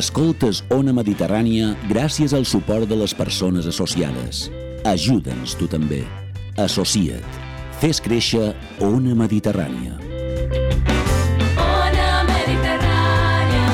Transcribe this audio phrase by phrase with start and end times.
[0.00, 4.46] Escoltes Ona Mediterrània gràcies al suport de les persones associades.
[4.88, 5.98] Ajuda'ns tu també.
[6.56, 7.26] Associa't.
[7.82, 8.54] Fes créixer
[8.86, 9.98] Ona Mediterrània.
[11.60, 13.66] Ona Mediterrània.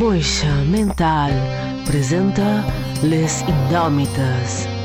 [0.00, 1.38] Moixa Mental
[1.86, 2.50] presenta
[3.06, 4.77] Les Indòmites.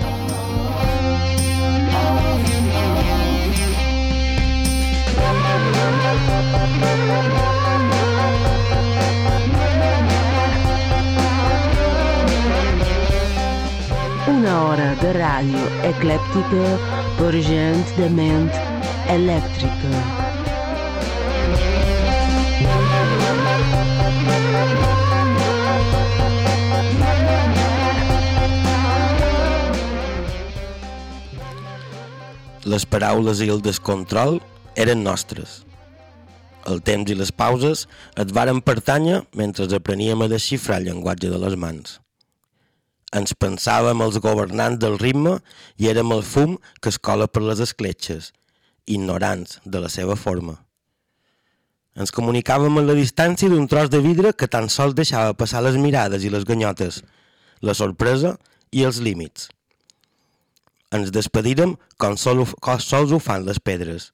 [14.34, 16.76] Una hora de ràdio eclèptica
[17.20, 18.48] per gent de ment
[19.14, 20.04] elèctrica.
[32.64, 34.40] Les paraules i el descontrol
[34.80, 35.62] eren nostres.
[36.70, 37.86] El temps i les pauses
[38.20, 42.00] et varen pertànyer mentre apreníem a desxifrar el llenguatge de les mans.
[43.14, 45.38] Ens pensàvem els governants del ritme
[45.78, 48.32] i érem el fum que es cola per les escletxes,
[48.86, 50.56] ignorants de la seva forma.
[51.94, 55.78] Ens comunicàvem a la distància d'un tros de vidre que tan sols deixava passar les
[55.78, 57.04] mirades i les ganyotes,
[57.62, 58.38] la sorpresa
[58.72, 59.52] i els límits.
[60.94, 61.12] Ens
[62.18, 64.12] sol, com sols ho fan les pedres,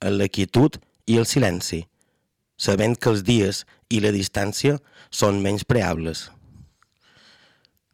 [0.00, 1.84] en la quietud i el silenci,
[2.56, 4.78] sabent que els dies i la distància
[5.10, 6.28] són menys preables.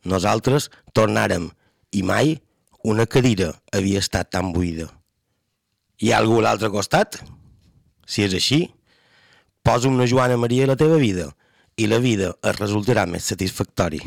[0.04, 1.50] Nosaltres tornàrem
[1.92, 2.38] i mai
[2.84, 4.88] una cadira havia estat tan buida.
[6.00, 7.18] Hi ha algú a l'altre costat?
[8.08, 8.62] Si és així,
[9.62, 11.28] posa una Joana Maria a la teva vida
[11.76, 14.00] i la vida et resultarà més satisfactori.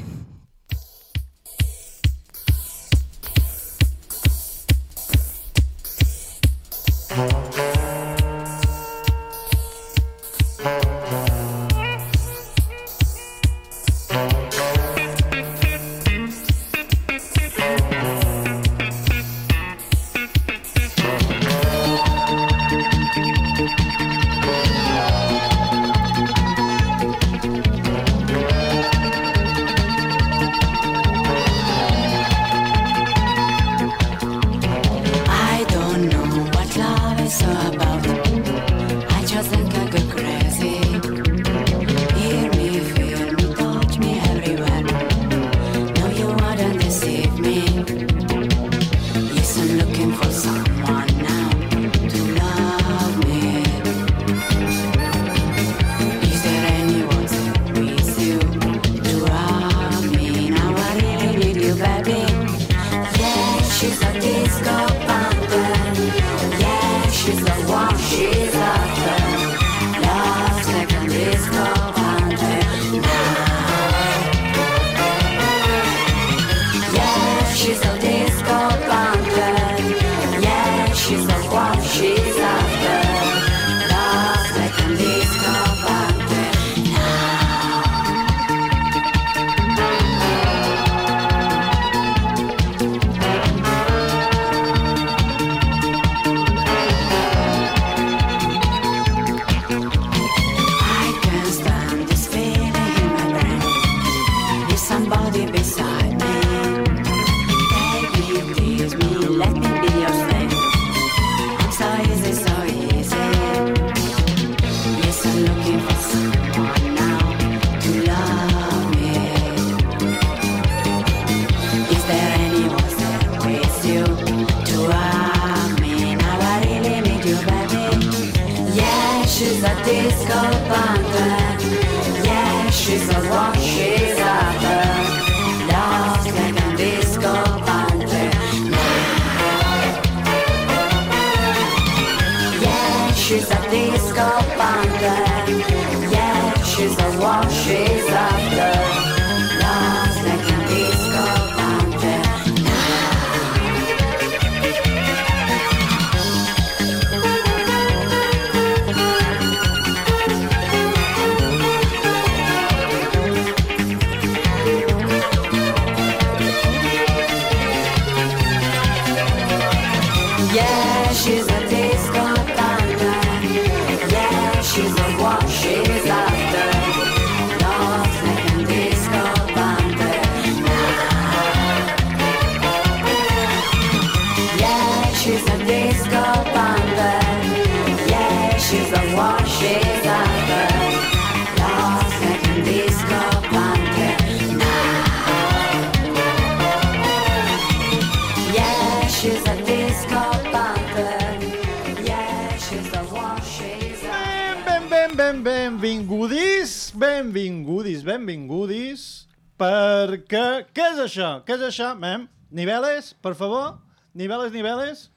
[211.44, 212.28] Què és això, mem?
[212.56, 213.80] Niveles, per favor?
[214.16, 215.08] Niveles, niveles?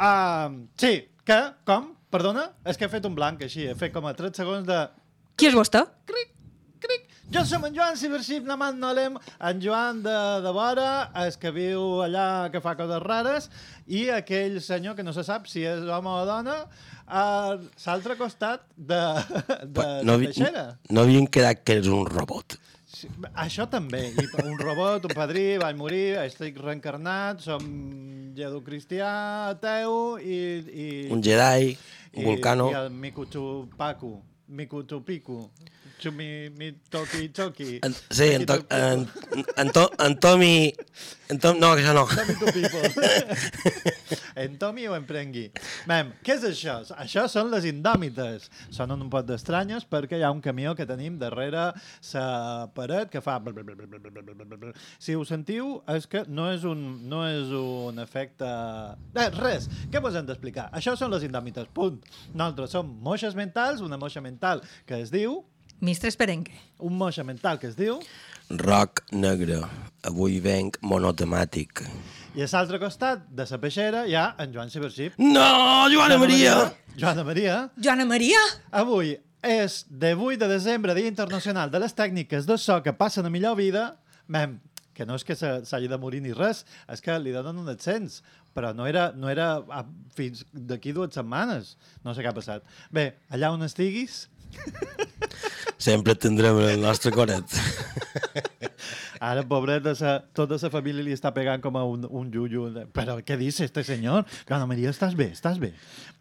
[0.00, 0.94] Uh, sí,
[1.28, 1.38] què?
[1.68, 1.92] Com?
[2.10, 2.48] Perdona?
[2.66, 4.80] És que he fet un blanc així, he fet com a 3 segons de...
[5.38, 5.84] Qui és vostè?
[6.08, 6.32] Cric,
[6.82, 7.06] cric.
[7.30, 10.88] Jo som en Joan Cibership, Namat Nolem, en Joan de, de Vora,
[11.22, 13.46] és que viu allà, que fa coses rares,
[13.86, 16.56] i aquell senyor que no se sap si és home o dona,
[17.06, 17.22] a
[17.54, 18.98] l'altre costat de,
[19.78, 20.66] de, no, de Teixera.
[20.90, 22.58] no havien quedat que eres un robot.
[23.00, 24.02] Sí, Això també.
[24.12, 27.64] I un robot, un padrí, vaig morir, estic reencarnat, som
[28.36, 29.10] jedocristià,
[29.54, 30.40] ateu i...
[30.84, 31.72] i Un Jedi,
[32.14, 32.68] un i, Vulcano...
[32.72, 34.14] I el Mikuchupaku
[36.00, 37.78] to mi, toqui, toqui.
[37.84, 39.06] En, sí, en, to, en,
[39.56, 40.72] en, to, en Tommy...
[41.30, 42.08] En Tom, no, això no.
[42.10, 42.64] Tommy
[44.42, 45.44] en Tomi ho emprengui.
[45.86, 46.80] Mem, què és això?
[46.98, 48.48] Això són les indòmites.
[48.74, 51.68] Són un pot d'estranyes perquè hi ha un camió que tenim darrere
[52.10, 52.24] la
[52.74, 53.36] paret que fa...
[54.98, 58.50] Si ho sentiu, és que no és un, no és un efecte...
[59.14, 60.66] Eh, res, què vos hem d'explicar?
[60.74, 62.02] Això són les indòmites, punt.
[62.34, 65.44] Nosaltres som moixes mentals, una moixa mental que es diu
[65.80, 66.52] Mistres Perenque.
[66.78, 68.00] Un moixa mental que es diu...
[68.50, 69.60] Roc negre.
[70.08, 71.84] Avui venc monotemàtic.
[72.34, 75.14] I a l'altre costat de la peixera hi ha en Joan Cibership.
[75.22, 76.56] No, Joana Maria!
[76.98, 77.58] Joana Maria.
[77.78, 78.40] Joana Maria?
[78.72, 79.14] Avui
[79.46, 83.30] és de 8 de desembre, Dia Internacional de les Tècniques de So que passen a
[83.30, 83.84] millor vida.
[84.26, 84.58] Mem,
[84.92, 87.70] que no és que se- s'hagi de morir ni res, és que li donen un
[87.72, 88.20] ascens.
[88.52, 89.86] Però no era, no era a-
[90.18, 91.76] fins d'aquí dues setmanes.
[92.04, 92.66] No sé què ha passat.
[92.90, 94.24] Bé, allà on estiguis,
[95.80, 97.44] Sempre tindrem el nostre coret.
[99.20, 102.66] ara, pobret, de sa, tota la família li està pegant com a un, un yuyu.
[102.96, 104.26] Però què dice este senyor?
[104.48, 105.72] Joana Maria, estàs bé, estàs bé.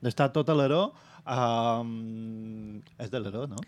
[0.07, 0.85] Està tot a l'eró.
[1.29, 3.59] Um, és de l'eró, no?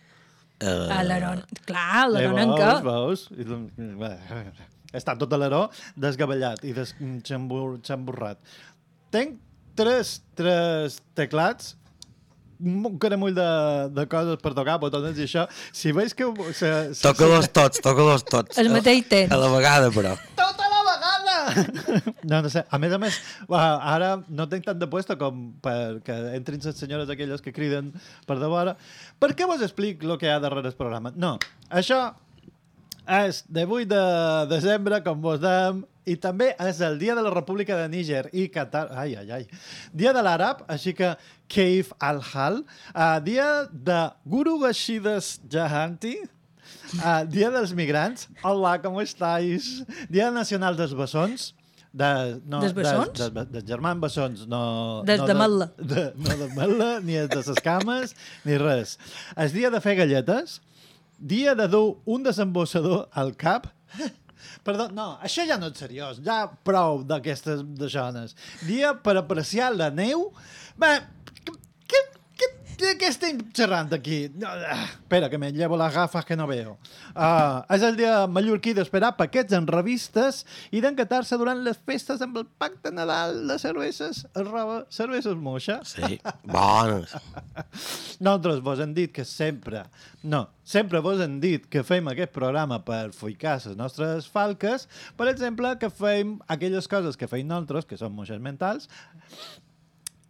[0.62, 1.42] Uh, A l'Aron.
[1.66, 2.72] Clar, en Eh, què?
[2.86, 3.28] veus, veus?
[3.36, 4.12] I doncs, bé,
[4.94, 5.62] Està tot a l'eró
[5.96, 6.92] desgavellat i des,
[7.28, 8.40] xambur, xamburrat.
[9.12, 9.38] Tenc
[9.80, 11.74] tres, tres teclats
[12.62, 13.48] un caramull de,
[13.96, 15.48] de coses per tocar, botons i això.
[15.76, 16.28] Si veus que...
[16.54, 18.60] Se, se, Toca-los tots, toca-los tots.
[18.62, 19.34] El mateix temps.
[19.34, 20.16] A la vegada, però.
[20.40, 21.38] tota la vegada!
[22.24, 22.64] No, no sé.
[22.70, 23.18] A més a més,
[23.50, 27.92] ara no tinc tant de puesto com perquè entrin les senyores aquelles que criden
[28.30, 28.76] per de vora.
[29.20, 31.12] Per què vos explic el que hi ha darrere el programa?
[31.16, 31.38] No,
[31.70, 32.04] això
[33.08, 34.04] és de 8 de
[34.52, 38.48] desembre, com vos dèiem, i també és el dia de la República de Níger i
[38.50, 38.88] Qatar.
[38.98, 39.46] Ai, ai, ai.
[39.94, 41.14] Dia de l'àrab, així que
[41.52, 42.62] Keif al-Hal.
[42.94, 46.18] Uh, dia de Guru Bashidas Jahanti.
[46.98, 48.28] Uh, dia dels migrants.
[48.44, 49.82] Hola, com estáis?
[50.10, 51.52] Dia nacional dels bessons.
[51.92, 53.20] De, no, Dels bessons?
[53.20, 55.04] De, de, de germans bessons, no...
[55.04, 55.68] Des no de Matla.
[55.76, 58.16] De, no de Matla, ni de les cames,
[58.48, 58.96] ni res.
[59.36, 60.62] És dia de fer galletes,
[61.22, 63.70] dia de dur un desembossador al cap,
[64.66, 68.36] Perdó, no, això ja no és seriós, ja prou d'aquestes deixones.
[68.66, 70.28] Dia per apreciar la neu.
[70.82, 70.96] Bé,
[72.82, 74.24] què, què estem xerrant aquí?
[74.42, 76.76] No, ah, espera, que me llevo les gafes que no veo.
[77.14, 80.42] Uh, és el dia mallorquí d'esperar paquets en revistes
[80.74, 85.80] i d'encatar-se durant les festes amb el pacte Nadal de cerveses, roba, cerveses moixa.
[85.88, 87.16] Sí, bones.
[88.26, 89.86] Nosaltres vos hem dit que sempre,
[90.24, 95.28] no, sempre vos hem dit que fem aquest programa per foicar les nostres falques, per
[95.32, 98.88] exemple, que fem aquelles coses que feim nosaltres, que són moixes mentals,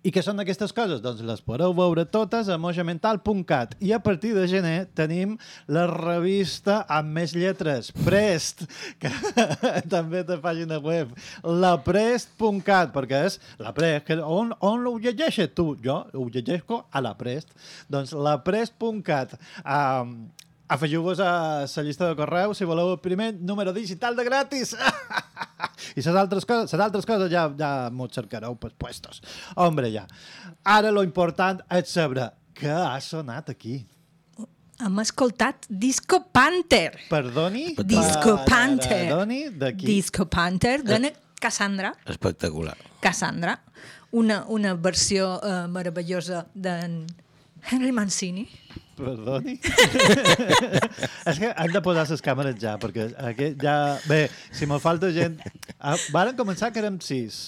[0.03, 1.01] i que són aquestes coses?
[1.03, 5.35] Doncs les podeu veure totes a mojamental.cat i a partir de gener tenim
[5.69, 8.65] la revista amb més lletres, Prest,
[9.01, 9.11] que
[9.93, 11.13] també té pàgina web,
[11.45, 15.71] laprest.cat, perquè és la Prest, que on, on ho llegeixes tu?
[15.83, 17.53] Jo ho llegeixo a la Prest.
[17.91, 19.37] Doncs laprest.cat.
[19.61, 20.31] Um,
[20.71, 24.71] Afegiu-vos a la llista de correu si voleu el primer número digital de gratis.
[25.95, 29.21] I les altres coses, les altres coses ja, ja m'ho cercareu per puestos.
[29.55, 30.05] Hombre, ja.
[30.63, 33.81] Ara lo important és saber què ha sonat aquí.
[34.81, 36.95] Hem escoltat Disco Panther.
[37.09, 37.75] Perdoni?
[37.85, 39.03] Disco Panther.
[39.11, 39.43] Perdoni?
[39.53, 39.85] D'aquí?
[39.85, 41.93] Disco Panther de Cassandra.
[42.05, 42.77] Espectacular.
[43.01, 43.59] Cassandra.
[44.11, 47.05] Una, una versió eh, meravellosa d'en
[47.69, 48.47] Henry Mancini.
[48.97, 49.55] Perdoni?
[51.29, 53.75] és que hem de posar les càmeres ja, perquè aquest ja...
[54.09, 55.39] Bé, si me falta gent...
[55.79, 57.39] Ah, varen començar que érem sis,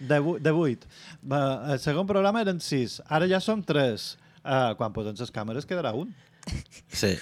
[0.00, 0.86] de, vu- de vuit.
[1.20, 1.42] Va,
[1.74, 4.14] el segon programa eren sis, ara ja som tres.
[4.44, 6.10] Uh, quan posem les càmeres quedarà un.
[6.92, 7.14] Sí.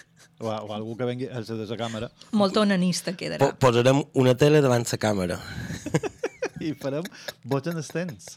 [0.42, 2.10] O, o algú que vengui a la càmera.
[2.34, 3.38] Molt onanista quedarà.
[3.52, 5.38] Po posarem una tele davant la càmera.
[6.68, 7.04] i farem
[7.44, 8.36] vots en estens.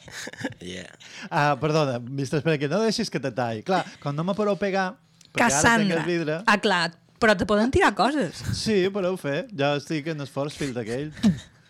[0.60, 0.89] Yeah.
[1.29, 2.39] Ah, perdona, Mr.
[2.41, 3.63] Espera, que no deixis que te talli.
[3.67, 4.94] Clar, quan no me podeu pegar,
[5.32, 6.00] perquè ara tinc Cassandra.
[6.01, 6.38] el vidre...
[6.50, 6.84] Ah, clar,
[7.22, 8.41] però te poden tirar coses.
[8.58, 9.46] Sí, podeu fer.
[9.58, 11.12] Ja estic en esforç fill d'aquell.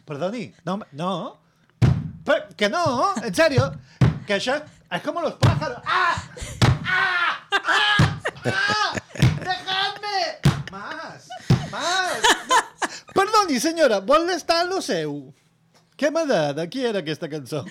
[0.06, 1.12] Perdoni, no, no.
[2.26, 2.86] Però, que no,
[3.22, 3.72] en serio.
[4.26, 4.56] Que això
[4.90, 5.78] és com los pájaros.
[5.86, 6.16] ¡Ah!
[6.86, 7.36] ¡Ah!
[7.52, 8.20] ¡Ah!
[8.46, 8.94] ¡Ah!
[9.14, 10.18] ¡Dejadme!
[10.72, 11.28] Más,
[11.72, 12.26] más.
[12.50, 12.62] No.
[13.16, 15.34] Perdoni, senyora, vol estar lo seu?
[15.96, 16.42] Què m'ha de...
[16.58, 17.64] De qui era aquesta cançó?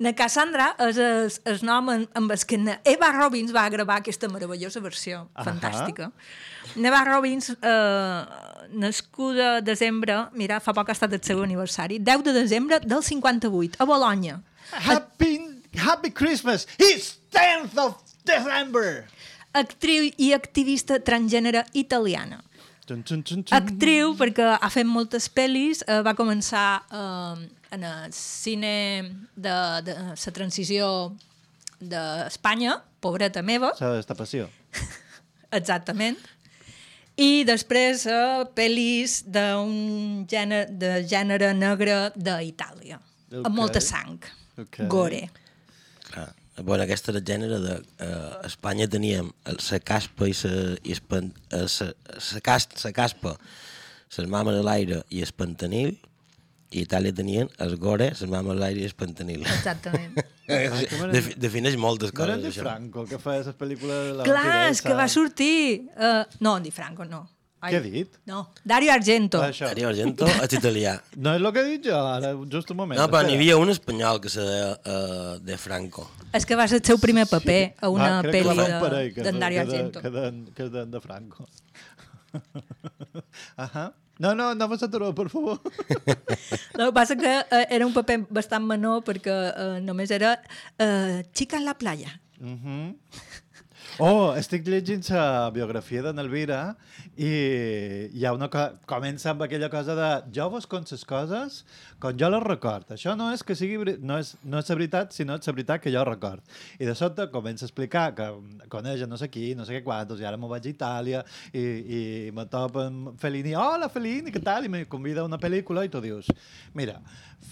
[0.00, 3.98] Na Cassandra és el, el nom en, amb el que na Eva Robbins va gravar
[4.00, 5.44] aquesta meravellosa versió, Ahà.
[5.50, 6.08] fantàstica.
[6.72, 8.20] Eva Robbins, eh,
[8.80, 13.04] nascuda a desembre, mira, fa poc ha estat el seu aniversari, 10 de desembre del
[13.04, 14.40] 58, a Bologna.
[14.72, 15.34] Happy,
[15.76, 16.66] happy Christmas!
[16.78, 19.04] It's 10th of December!
[19.52, 22.40] Actriu i activista transgènere italiana.
[22.90, 23.54] Tun, tun, tun, tun.
[23.54, 27.44] Actriu perquè ha fet moltes pel·lis, eh, va començar eh,
[27.76, 28.72] en el cine
[29.38, 29.52] de,
[29.86, 30.88] de la transició
[31.78, 34.48] d'Espanya, pobreta meva, S'ha destapació.
[35.60, 36.18] exactament,
[37.14, 42.98] i després eh, pel·lis d'un gènere, de gènere negre d'Itàlia,
[43.30, 43.44] Ok.
[43.46, 44.18] amb molta sang,
[44.58, 44.82] Ok.
[44.90, 45.28] gore.
[46.10, 46.32] Clar.
[46.62, 47.74] Bueno, aquesta era el gènere de...
[47.98, 53.36] Eh, a Espanya teníem la caspa i la eh, sa, sa, cas, sa caspa,
[54.16, 55.96] les mames a l'aire i el pantanil,
[56.70, 59.42] i a Itàlia tenien el gore, les mames a l'aire i el pantanil.
[59.42, 60.20] Exactament.
[61.14, 62.62] Defi, defineix moltes No era coses, de.
[62.64, 65.54] Franco, que feia les pel·lícules de la Clar, és que va sortir...
[65.94, 67.24] Uh, no, Di Franco, no.
[67.60, 68.14] Ai, Què he dit?
[68.24, 69.40] No, Dario Argento.
[69.44, 69.66] Això.
[69.68, 70.94] Dario Argento és italià.
[71.20, 72.96] No és el que he dit jo, ara, just un moment.
[72.98, 76.06] No, però n'hi havia un espanyol que se deia uh, De Franco.
[76.32, 79.12] És que va ser el seu primer paper a una Ah, pel·li d'en és- Dario
[79.12, 80.00] que de- Argento.
[80.00, 80.24] Que de,
[80.56, 81.48] que de, de Franco.
[83.56, 83.92] Ahà.
[84.20, 85.60] No, no, no vas aturar, per favor.
[86.76, 90.34] El que passa que eh, era un paper bastant menor perquè eh, només era
[90.76, 92.12] eh, xica en la playa.
[93.98, 96.60] Oh, estic llegint la biografia de Nelvira
[97.18, 97.30] i
[98.14, 101.64] hi ha una co comença amb aquella cosa de jo vos con ses coses
[102.00, 102.88] com jo les record.
[102.94, 105.82] Això no és que sigui no és, no és la veritat, sinó és la veritat
[105.84, 106.42] que jo record.
[106.80, 108.28] I de sobte comença a explicar que
[108.72, 111.64] coneix no sé qui, no sé què quantos, i ara m'ho vaig a Itàlia i,
[111.64, 112.00] i
[112.36, 113.54] me topa amb Fellini.
[113.58, 114.64] Hola, Fellini, què tal?
[114.64, 116.30] I me convida a una pel·lícula i tu dius,
[116.74, 116.96] mira,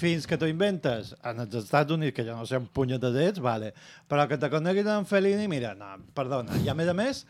[0.01, 3.45] fins que t'ho inventes en els Estats Units, que jo no sé un punyetes ets,
[3.45, 3.75] vale,
[4.09, 6.57] però que te coneguis amb Fellini, mira, no, perdona.
[6.65, 7.25] I a més a més,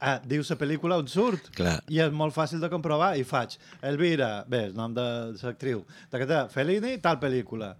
[0.00, 1.50] ah, dius la pel·lícula on surt.
[1.56, 1.76] Clar.
[1.92, 3.12] I és molt fàcil de comprovar.
[3.20, 5.06] I faig, Elvira, bé, el nom de
[5.42, 7.74] l'actriu, que Fellini, tal pel·lícula.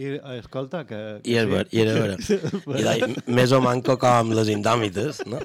[0.00, 0.96] I, escolta, que...
[1.20, 2.14] que I és ver, i era vera.
[2.78, 5.40] I deia, més o manco com amb les indòmites, no?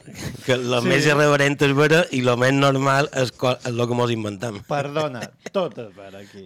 [0.45, 0.87] Que el Sí.
[0.87, 3.33] més irreverent és vera i el més normal és,
[3.67, 4.61] el que mos inventem.
[4.69, 6.45] Perdona, tot és vera aquí.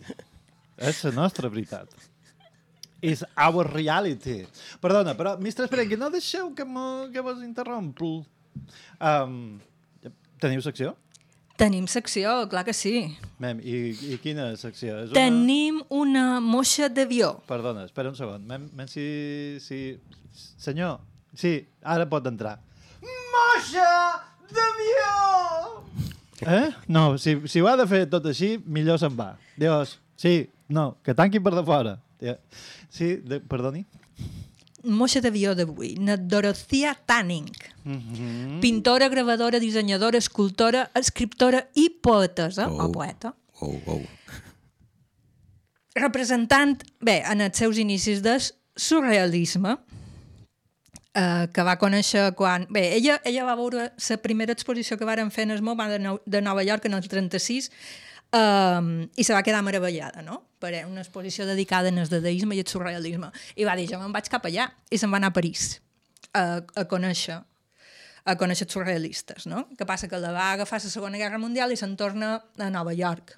[0.80, 1.92] És la nostra veritat.
[3.02, 4.42] Is our reality.
[4.82, 5.68] Perdona, però, Mr.
[5.68, 8.26] Esperenqui, no deixeu que, mo, que vos interrompo.
[9.00, 9.60] Um,
[10.42, 10.96] teniu secció?
[11.60, 13.18] Tenim secció, clar que sí.
[13.44, 15.02] Mem, i, I quina secció?
[15.04, 15.18] És una...
[15.18, 17.34] Tenim una moixa d'avió.
[17.50, 18.46] Perdona, espera un segon.
[18.48, 19.04] Mem, mem si,
[19.60, 19.80] si...
[20.60, 21.02] Senyor,
[21.36, 22.58] sí, ara pot entrar.
[23.04, 23.90] Moixa
[24.56, 25.12] d'avió!
[26.48, 26.70] Eh?
[26.88, 29.34] No, si, si ho ha de fer tot així, millor se'n va.
[29.60, 31.98] Dios, sí, no, que tanqui per de fora.
[32.88, 33.84] Sí, de, perdoni?
[34.84, 35.96] Moixa d'avió d'avui.
[36.00, 37.50] Na Dorothea Tanning.
[37.84, 42.86] Mm Pintora, gravadora, dissenyadora, escultora, escriptora i poetesa, Oh.
[42.88, 43.34] o poeta.
[43.62, 44.02] Oh, oh.
[45.96, 48.38] representant, bé, en els seus inicis de
[48.80, 49.74] surrealisme,
[51.14, 52.68] eh, que va conèixer quan...
[52.72, 56.00] Bé, ella, ella va veure la primera exposició que varen fer en el MoMA de,
[56.00, 57.72] Nou- de Nova York en el 36
[58.36, 60.44] eh, i se va quedar meravellada, no?
[60.60, 63.32] Per una exposició dedicada al dadaisme i al surrealisme.
[63.56, 64.70] I va dir, jo me'n vaig cap allà.
[64.92, 65.80] I se'n va anar a París
[66.34, 67.40] a, a conèixer
[68.30, 69.64] a conèixer els surrealistes, no?
[69.78, 72.94] Que passa que la va agafar la Segona Guerra Mundial i se'n torna a Nova
[72.94, 73.34] York.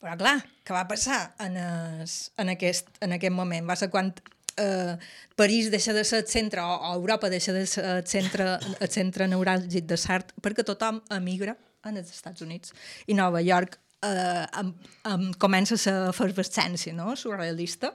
[0.00, 1.58] Però clar, què va passar en,
[2.04, 3.66] es, en, aquest, en aquest moment?
[3.68, 4.12] Va ser quan
[4.60, 4.96] eh,
[5.36, 9.28] París deixa de ser el centre, o, Europa deixa de ser el centre, el centre
[9.28, 11.56] neuràlgic de Sart, perquè tothom emigra
[11.90, 12.72] en els Estats Units.
[13.06, 17.14] I Nova York eh, amb, amb, comença la efervescència no?
[17.16, 17.94] surrealista,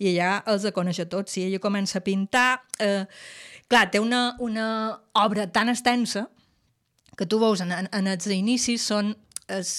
[0.00, 1.36] i allà els de conèixer tots.
[1.36, 2.62] I ella comença a pintar...
[2.80, 3.04] Eh,
[3.70, 4.66] clar, té una, una
[5.14, 6.26] obra tan extensa
[7.16, 9.12] que tu veus en, en, els inicis són
[9.46, 9.72] els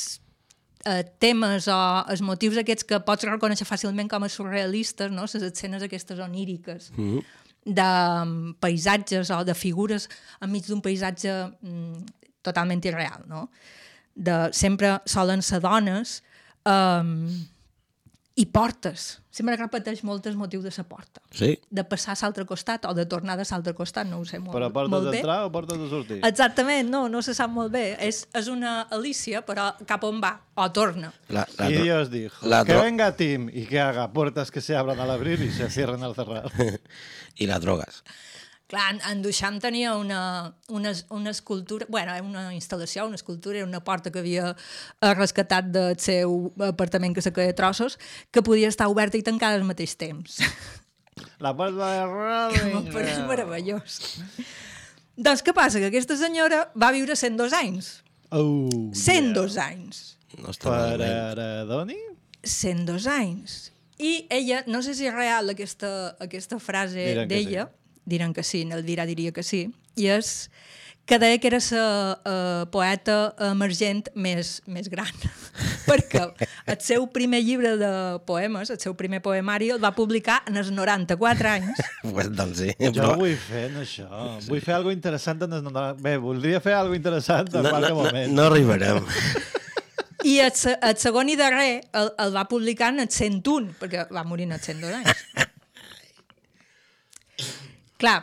[0.85, 1.79] eh, temes o
[2.13, 5.25] els motius aquests que pots reconèixer fàcilment com a surrealistes, no?
[5.25, 7.23] les escenes aquestes oníriques mm -hmm.
[7.65, 7.89] de
[8.59, 10.07] paisatges o de figures
[10.39, 12.05] enmig d'un paisatge mm,
[12.41, 13.49] totalment irreal, no?
[14.15, 16.19] De, sempre solen ser dones
[16.67, 17.29] um,
[18.35, 19.17] i portes.
[19.31, 21.21] Sempre repeteix molt el motiu de la porta.
[21.31, 21.53] Sí?
[21.71, 24.51] De passar a l'altre costat o de tornar de l'altre costat, no ho sé molt,
[24.55, 25.13] Però portes molt bé.
[25.17, 26.19] d'entrar o portes de sortir?
[26.27, 27.95] Exactament, no, no se sap molt bé.
[28.03, 30.33] És, és una Alicia, però cap on va?
[30.55, 31.13] O torna.
[31.29, 34.75] La, la, Y Dios dijo, la que venga Tim y que haga puertas que se
[34.75, 36.51] abran al abrir y se cierren al cerrar.
[37.37, 38.03] I la drogues.
[38.71, 43.67] Clar, en, en Duchamp tenia una, una, una escultura, bueno, una instal·lació, una escultura, era
[43.67, 47.97] una porta que havia eh, rescatat del seu apartament que se queia trossos,
[48.31, 50.39] que podia estar oberta i tancada al mateix temps.
[51.43, 53.27] La puerta de Em pareix Rolling.
[53.27, 53.97] meravellós.
[55.17, 55.83] doncs què passa?
[55.83, 57.91] Que aquesta senyora va viure 102 anys.
[58.31, 59.99] Oh, 102 anys.
[60.39, 61.03] No està Per.
[61.11, 61.99] Aradoni?
[62.47, 63.59] 102 anys.
[63.99, 67.67] I ella, no sé si és real aquesta, aquesta frase que d'ella,
[68.05, 70.49] diran que sí, Elvira diria que sí, i és
[71.05, 75.09] que deia que era la uh, poeta emergent més, més gran.
[75.89, 76.21] Perquè
[76.69, 77.91] el seu primer llibre de
[78.27, 81.81] poemes, el seu primer poemari, el va publicar en els 94 anys.
[82.11, 82.71] Pues, doncs sí.
[82.79, 84.07] Jo però- vull fer això.
[84.47, 85.79] Vull fer alguna interessant en el...
[86.01, 88.33] Bé, voldria fer alguna interessant en no, qualque no, no, moment.
[88.37, 89.05] no arribarem.
[90.31, 94.23] I el, el segon i darrer el, el va publicar en el 101, perquè va
[94.27, 95.47] morir en el 102 anys.
[98.01, 98.17] Clar,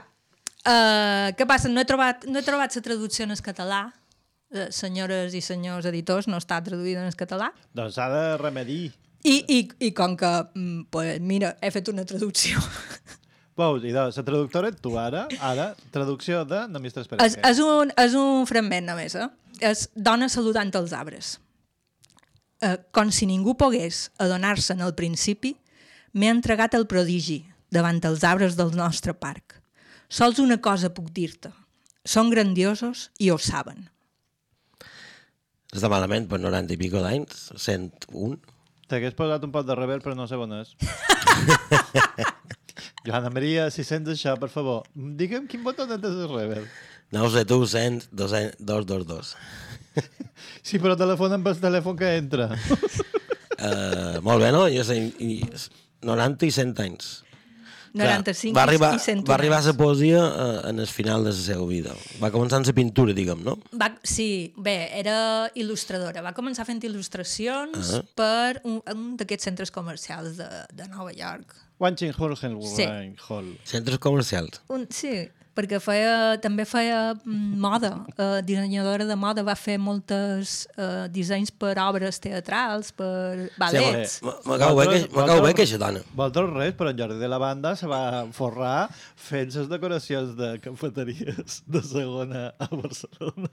[0.67, 1.71] uh, què passa?
[1.71, 3.87] No he trobat, no he trobat la traducció en el català.
[4.49, 7.53] Uh, senyores i senyors editors, no està traduïda en el català.
[7.77, 8.89] Doncs s'ha de remedir.
[9.27, 9.59] I, i,
[9.89, 12.61] i com que, mm, pues, mira, he fet una traducció.
[13.59, 17.91] Veus, i doncs, la traductora tu ara, ara, traducció de No m'hi és, és, un,
[17.99, 19.27] és un fragment, només, eh?
[19.67, 21.37] És dona saludant els arbres.
[22.63, 25.57] Eh, com si ningú pogués adonar-se'n al principi,
[26.15, 27.41] m'he entregat el prodigi
[27.75, 29.59] davant els arbres del nostre parc.
[30.09, 31.51] Sols una cosa puc dir-te.
[32.09, 33.89] Són grandiosos i ho saben.
[35.69, 38.39] Està malament per 90 i pico d'anys, 101.
[38.89, 40.73] T'hagués posat un pot de reverb, però no sé on és.
[43.05, 46.65] Joana Maria, si sents això, per favor, digue'm quin botó tens de reverb.
[47.13, 49.37] No ho sé, tu, 100, 200, 222.
[50.65, 52.49] Sí, però telefona amb el telèfon que entra.
[53.59, 54.67] Uh, molt bé, no?
[54.73, 55.41] Jo sé, i,
[56.05, 57.09] 90 i 100 anys.
[57.95, 61.31] 95 va arribar, i 101 va arribar a la poesia uh, en el final de
[61.31, 61.95] la seva vida.
[62.23, 63.57] Va començar en la pintura, diguem, no?
[63.81, 66.23] Va, sí, bé, era il·lustradora.
[66.23, 68.03] Va començar fent il·lustracions Ah.
[68.15, 71.55] per un, un d'aquests centres comercials de, de Nova York.
[71.79, 72.85] Wanching Hall, Sí.
[73.29, 73.53] Hall.
[73.65, 74.61] Centres comercials.
[74.69, 80.61] Un, sí, perquè feia, també feia mm, moda, eh, dissenyadora de moda, va fer moltes
[80.79, 84.21] eh, dissenys per obres teatrals, per ballets.
[84.23, 86.05] Me me cau bé que, bé que aquesta dona.
[86.15, 88.03] Vosaltres res, però en Jordi de la banda se va
[88.37, 93.51] forrar fent les decoracions de cafeteries de segona a Barcelona.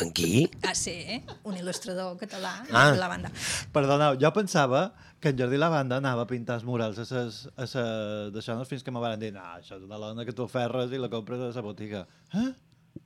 [0.00, 0.46] En qui?
[0.64, 0.94] Ah, sí,
[1.44, 2.90] un il·lustrador català Ah.
[2.94, 3.30] de la banda.
[3.74, 4.88] Perdoneu, jo pensava
[5.20, 8.64] que en Jordi Lavanda anava a pintar els murals a ses, a ses, d'això, no,
[8.68, 11.10] fins que me van dir no, això és una lona que tu ferres i la
[11.12, 12.06] compres a la botiga.
[12.32, 12.48] Eh?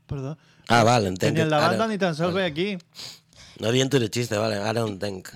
[0.06, 0.36] Perdó.
[0.68, 1.34] Ah, val, entenc.
[1.34, 2.68] Que ni el Lavanda Ara, ni tan sols ve aquí.
[3.60, 5.32] no havien tu de xiste, vale, ara ho entenc.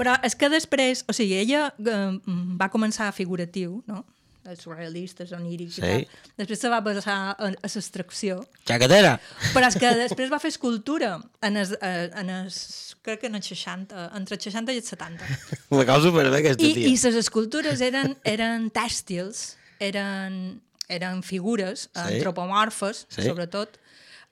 [0.00, 4.04] Però és que després, o sigui, ella eh, va començar figuratiu, no?
[4.48, 5.82] Els surrealistes, onírics Sí.
[5.82, 6.32] i tal.
[6.38, 8.38] Després se va passar a, a l'extracció.
[8.66, 9.18] Xacatera!
[9.54, 13.34] Però és que després va fer escultura en es, eh, en es, crec que en
[13.36, 15.28] els 60, entre els 60 i els 70.
[15.70, 16.88] Me cau superbé aquesta I, tia.
[16.88, 22.00] i les escultures eren, eren tèxtils, eren, eren figures Sí.
[22.00, 23.22] antropomorfes, Sí.
[23.28, 23.78] sobretot,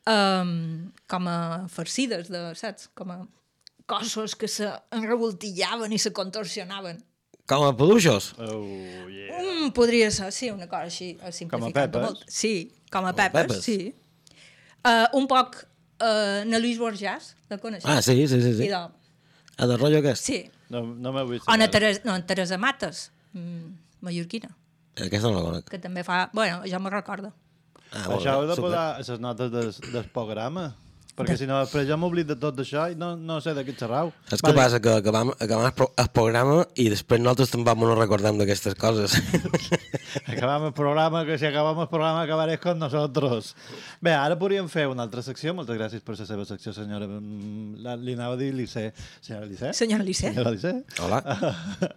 [0.07, 2.89] um, com a farcides, de, saps?
[2.95, 3.19] Com a
[3.89, 7.03] cossos que se enrevoltillaven i se contorsionaven.
[7.49, 8.35] Com a peluixos?
[8.39, 8.61] Oh,
[9.09, 9.39] yeah.
[9.41, 12.05] Mm, podria ser, sí, una cosa així, simplificant Pepes?
[12.05, 12.27] molt.
[12.29, 12.53] Sí,
[12.93, 13.65] com a pepes, Pepes.
[13.65, 13.95] sí.
[14.85, 17.89] Uh, un poc uh, na Luis Borjas, la coneixes?
[17.89, 18.53] Ah, sí, sí, sí.
[18.61, 18.69] sí.
[18.69, 18.85] Idò.
[19.59, 20.23] A de rotllo aquest?
[20.29, 20.43] Sí.
[20.71, 21.49] No, no m'heu vist.
[21.49, 21.71] O na.
[21.73, 23.73] Teresa, no, en Teresa Mates, mm,
[24.05, 24.53] mallorquina,
[24.99, 25.69] Aquesta no la conec.
[25.71, 26.29] que també fa...
[26.35, 27.33] Bueno, ja me recordo.
[27.93, 30.75] Ah, Això heu de posar les notes del, del programa.
[31.19, 33.75] Perquè si no, després jo m'oblid de tot això i no, no sé de què
[33.75, 34.13] xerrau.
[34.31, 34.79] Saps què passa?
[34.81, 39.19] Que acabam, acabam el pro- el programa i després nosaltres tampoc no recordem d'aquestes coses.
[40.29, 43.55] Acabam el programa, que si acabam el programa acabarés con nosotros.
[44.01, 45.53] Bé, ara podríem fer una altra secció.
[45.57, 47.07] Moltes gràcies per la seva secció, senyora.
[47.09, 48.93] Mm, la- Li anava a dir Lissé.
[49.21, 49.73] Senyora Lissé?
[49.75, 50.31] Senyora Lissé.
[50.31, 50.73] Senyora Lissé?
[51.03, 51.21] Hola.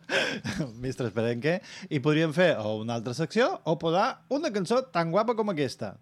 [0.83, 1.59] Mistres Perenque.
[1.89, 5.95] I podríem fer o una altra secció o posar una cançó tan guapa com aquesta.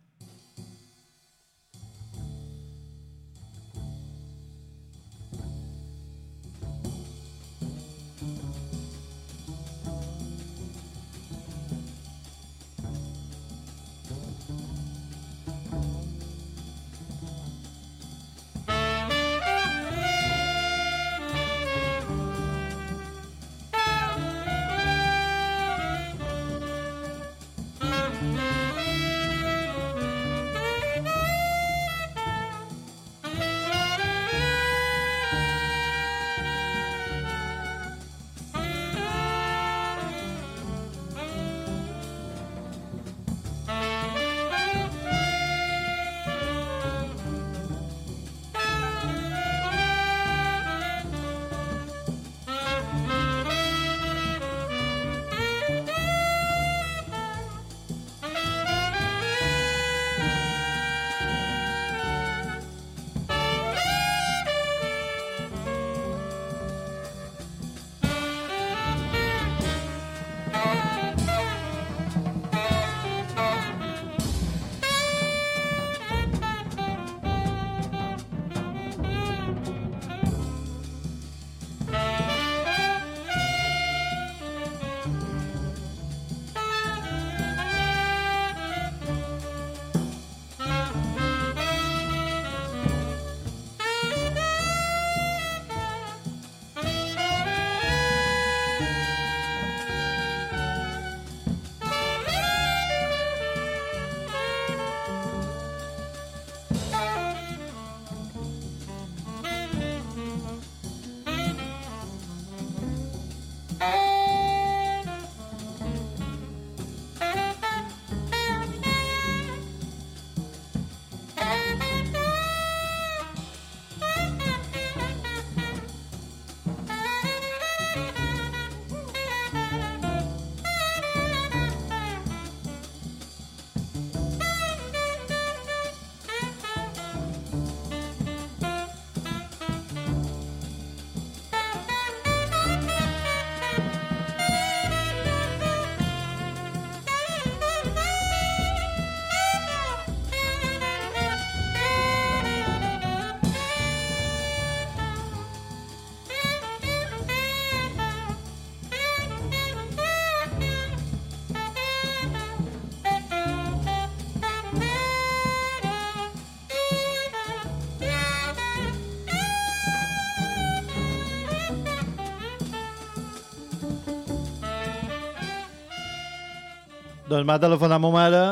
[177.29, 178.43] Doncs m'ha telefonat ma mare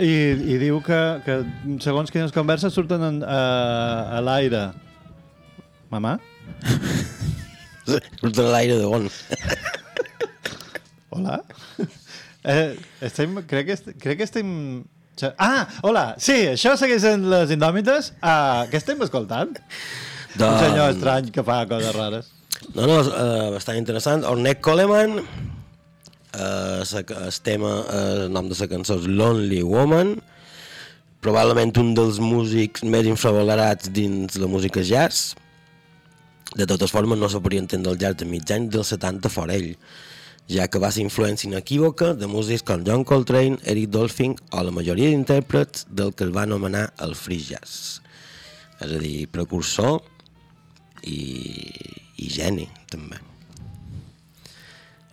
[0.00, 0.08] i,
[0.54, 1.38] i diu que, que
[1.84, 3.40] segons quines converses surten en, a,
[4.16, 4.62] a l'aire.
[5.92, 6.14] Mamà?
[7.88, 9.08] Surt a l'aire de on?
[11.14, 11.38] Hola?
[12.48, 14.48] Eh, estem, crec, que, est- crec que estem...
[15.42, 18.12] Ah, hola, sí, això segueix sent les indòmites.
[18.22, 19.56] Ah, què estem escoltant?
[19.56, 22.28] Un Doncs- senyor estrany que fa coses rares.
[22.76, 24.22] No, no, uh, bastant interessant.
[24.28, 25.18] Ornette Coleman,
[26.34, 30.16] uh, el tema, uh, el nom de la cançó és Lonely Woman,
[31.24, 35.34] probablement un dels músics més infravalorats dins la música jazz.
[36.56, 39.56] De totes formes, no se podria entendre el jazz de mig any dels 70 fora
[39.58, 39.74] ell,
[40.48, 44.72] ja que va ser influència inequívoca de músics com John Coltrane, Eric Dolphin o la
[44.72, 48.00] majoria d'intèrprets del que es va anomenar el free jazz.
[48.78, 50.00] És a dir, precursor
[51.04, 51.20] i,
[52.16, 53.27] i geni, també.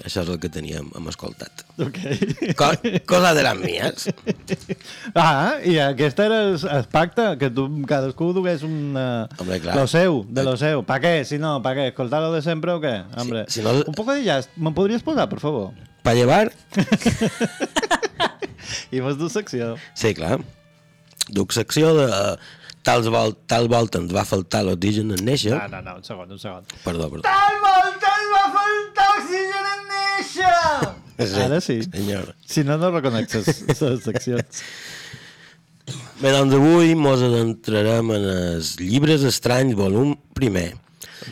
[0.06, 1.64] Això és el que teníem hem escoltat.
[1.82, 1.96] Ok.
[2.60, 2.68] Co
[3.10, 4.04] cosa de les mies.
[5.18, 8.94] Ah, i aquest era el, el pacte, que tu, cadascú dugués un...
[8.94, 9.74] Uh, Hombre, clar.
[9.80, 10.84] Lo seu, de lo seu.
[10.86, 11.16] Pa què?
[11.26, 11.88] Si no, pa què?
[11.90, 12.94] Escoltar-lo de sempre o què?
[13.18, 13.48] Hombre.
[13.50, 14.52] si no- Un poco de jazz.
[14.56, 15.72] ¿Me podries posar, por favor?
[16.06, 16.52] Pa llevar?
[18.94, 19.74] I vos du secció.
[19.98, 20.38] Sí, clar.
[21.34, 22.12] Duc secció de...
[22.86, 25.56] Tals vol, tal volta ens va faltar l'oxigen en néixer.
[25.56, 26.68] No, no, no, un segon, un segon.
[26.84, 27.24] Perdó, perdó.
[27.26, 31.42] Tal volta ens va faltar oxigen en néixer!
[31.48, 31.80] Ara sí.
[31.88, 32.30] Senyor.
[32.46, 34.64] Si no, no reconec les, les seccions.
[36.22, 40.70] Bé, doncs avui mos adentrarem en els llibres estranys, volum primer.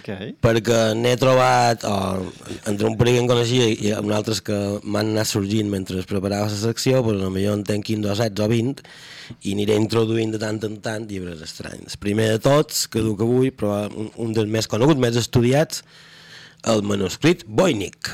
[0.04, 0.34] Ok.
[0.44, 1.94] perquè n'he trobat o,
[2.68, 6.10] entre un parell que em coneixia i un altres que m'han anat sorgint mentre es
[6.10, 8.84] preparava la secció, però potser en tenc 15 o 16 o 20
[9.48, 11.96] i aniré introduint de tant en tant llibres estranys.
[11.96, 15.86] Primer de tots, que duc avui, però un, un dels més coneguts, més estudiats,
[16.68, 18.12] el manuscrit Voynich.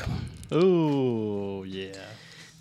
[0.50, 2.06] Uh, yeah.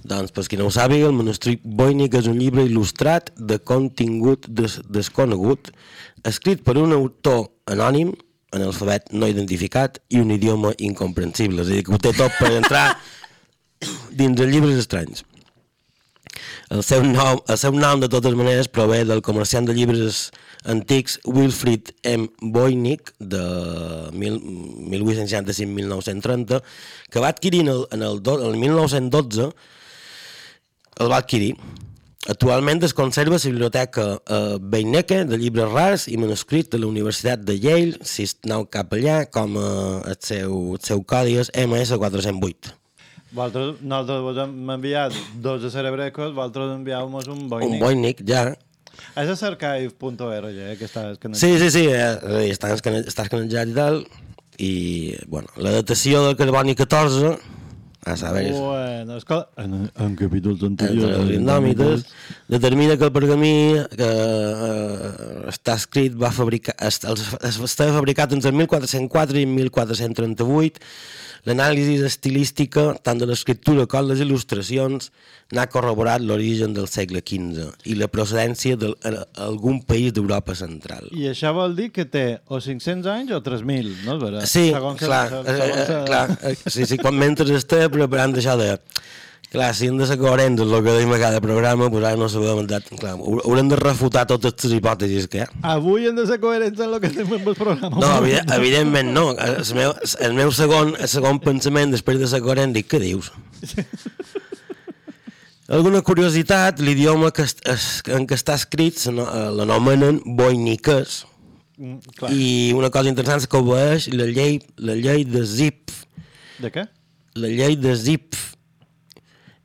[0.09, 4.49] Doncs, per qui no ho sàpiga, el manuscrit Voynich és un llibre il·lustrat de contingut
[4.49, 5.69] des desconegut,
[6.25, 8.15] escrit per un autor anònim,
[8.55, 11.61] en alfabet no identificat i un idioma incomprensible.
[11.63, 12.85] És a dir, que ho té tot per entrar
[14.19, 15.25] dins els llibres estranys.
[16.69, 20.27] El seu, nom, el seu nom, de totes maneres, prové del comerciant de llibres
[20.69, 22.27] antics Wilfrid M.
[22.41, 23.41] Voynich, de
[24.13, 24.37] mil-
[24.93, 26.61] 1865-1930,
[27.09, 29.49] que va adquirir en el, en el, do, el 1912
[30.99, 31.55] el va adquirir.
[32.27, 36.87] Actualment es conserva a la biblioteca eh, Beinecke de llibres rars i manuscrits de la
[36.87, 39.61] Universitat de Yale, si es aneu cap allà, com eh,
[40.11, 42.73] el, seu, el seu codi és MS408.
[43.31, 48.25] Vosaltres, nosaltres vos hem enviat dos de cerebrecos, vosaltres enviàveu-nos un Un boinic.
[48.27, 48.49] Ja.
[49.15, 51.39] És a cercaive.org, eh, que està escanejat.
[51.39, 54.03] Sí, sí, sí, eh, és a dir, està, escane, està escanejat i tal,
[54.59, 54.73] i,
[55.31, 57.37] bueno, la datació del carboni 14,
[58.05, 61.17] a saber, Bueno, escolta, en, en capítols entre anteriors...
[61.19, 62.05] els indòmites,
[62.47, 63.53] determina que el pergamí
[63.91, 70.79] que eh, està escrit va fabricar, es, els, es, estava fabricat entre 1404 i 1438.
[71.47, 75.09] L'anàlisi estilística, tant de l'escriptura com les il·lustracions,
[75.55, 81.07] n'ha corroborat l'origen del segle XV i la procedència d'algun país d'Europa central.
[81.15, 84.43] I això vol dir que té o 500 anys o 3.000, no és vera?
[84.45, 87.89] Sí, Segons que- clar, eh, segons eh, que- clar, eh, sí, sí, quan mentre estava
[87.89, 88.75] preparant això de...
[89.49, 92.19] Clar, si hem de ser coherents amb el que deim a cada programa, doncs ara
[92.21, 92.59] no sabem...
[92.69, 95.47] Clar, haur- haurem de refutar totes les hipòtesis que hi ha.
[95.71, 97.89] Avui hem de ser coherents en el que fem amb el programa.
[97.97, 99.23] No, evident, evidentment no.
[99.33, 99.95] El meu,
[100.27, 103.31] el meu segon, el segon pensament, després de ser coherent, dic, què dius?
[105.69, 109.13] Alguna curiositat, l'idioma en què està escrit eh,
[109.57, 111.25] l'anomenen boiniques,
[111.79, 112.29] Mm, clar.
[112.35, 115.93] i una cosa interessant és que obeeix la llei, la llei de Zip,
[116.59, 116.81] De què?
[117.39, 118.35] la llei de Zip,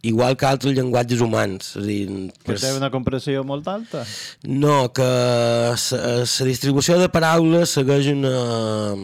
[0.05, 1.71] igual que altres llenguatges humans.
[1.75, 2.01] És a dir,
[2.45, 4.05] Que té una compressió molt alta?
[4.45, 8.95] no, que la distribució de paraules segueix una,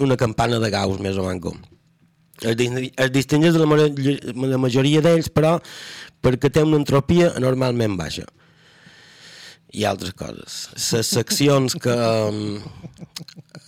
[0.00, 1.54] una campana de Gauss, més o menys.
[2.40, 5.58] Es, es distingeix de la, la majoria d'ells, però
[6.24, 8.24] perquè té una entropia anormalment baixa.
[9.72, 10.54] I altres coses.
[10.74, 11.94] Les seccions que...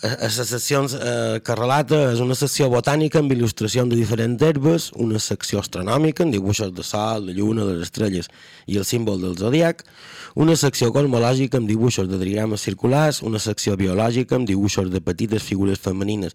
[0.02, 5.20] les seccions eh, que relata és una secció botànica amb il·lustració de diferents herbes, una
[5.22, 8.26] secció astronòmica amb dibuixos de sol, de lluna, de les estrelles
[8.66, 9.84] i el símbol del zodiac,
[10.34, 15.42] una secció cosmològica amb dibuixos de diagrames circulars, una secció biològica amb dibuixos de petites
[15.46, 16.34] figures femenines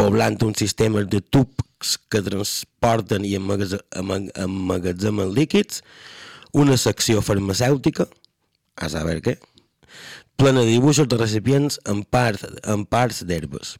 [0.00, 5.82] poblant uns sistemes de tubs que transporten i emmagatze- emma- emmagatzemen líquids,
[6.52, 8.06] una secció farmacèutica,
[8.80, 9.36] a saber què,
[10.40, 13.74] plena de dibuixos de recipients en, part, en parts d'herbes.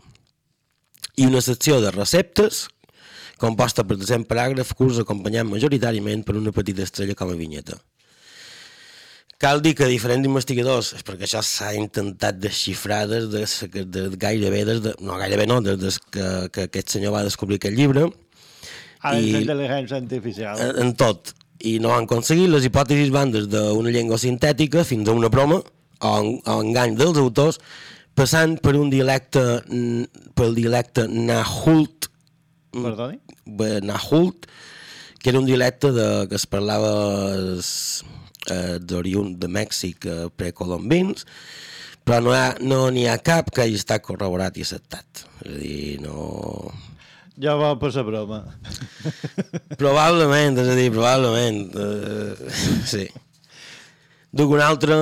[1.16, 2.66] I una secció de receptes
[3.40, 7.78] composta per 200 paràgrafs curts acompanyat majoritàriament per una petita estrella com a vinyeta.
[9.40, 14.02] Cal dir que diferents investigadors, és perquè això s'ha intentat desxifrar des de, de, de,
[14.20, 17.78] gairebé, des de, no gairebé no, des de que, que aquest senyor va descobrir aquest
[17.78, 18.10] llibre,
[19.00, 20.60] Ara I- és intel·ligència artificial.
[20.60, 21.32] en, en tot,
[21.68, 25.58] i no han aconseguit, les hipòtesis van des d'una llengua sintètica fins a una broma
[25.60, 27.58] o, o engany dels autors,
[28.16, 32.08] passant per un dialecte, mm, pel dialecte Nahult,
[32.72, 33.18] Perdoni?
[33.44, 34.46] bé, Nahult,
[35.20, 36.90] que era un dialecte de, que es parlava
[37.58, 38.04] es-
[38.50, 41.26] eh, d'oriunt de Mèxic eh, precolombins,
[42.04, 45.26] però no hi ha- no n'hi ha cap que hagi estat corroborat i acceptat.
[45.44, 46.72] És a dir, no...
[47.40, 48.40] Ja va per la broma.
[49.80, 51.62] Probablement, és a dir, probablement.
[51.72, 52.50] Uh,
[52.86, 53.06] sí.
[54.30, 54.98] Duc un altre,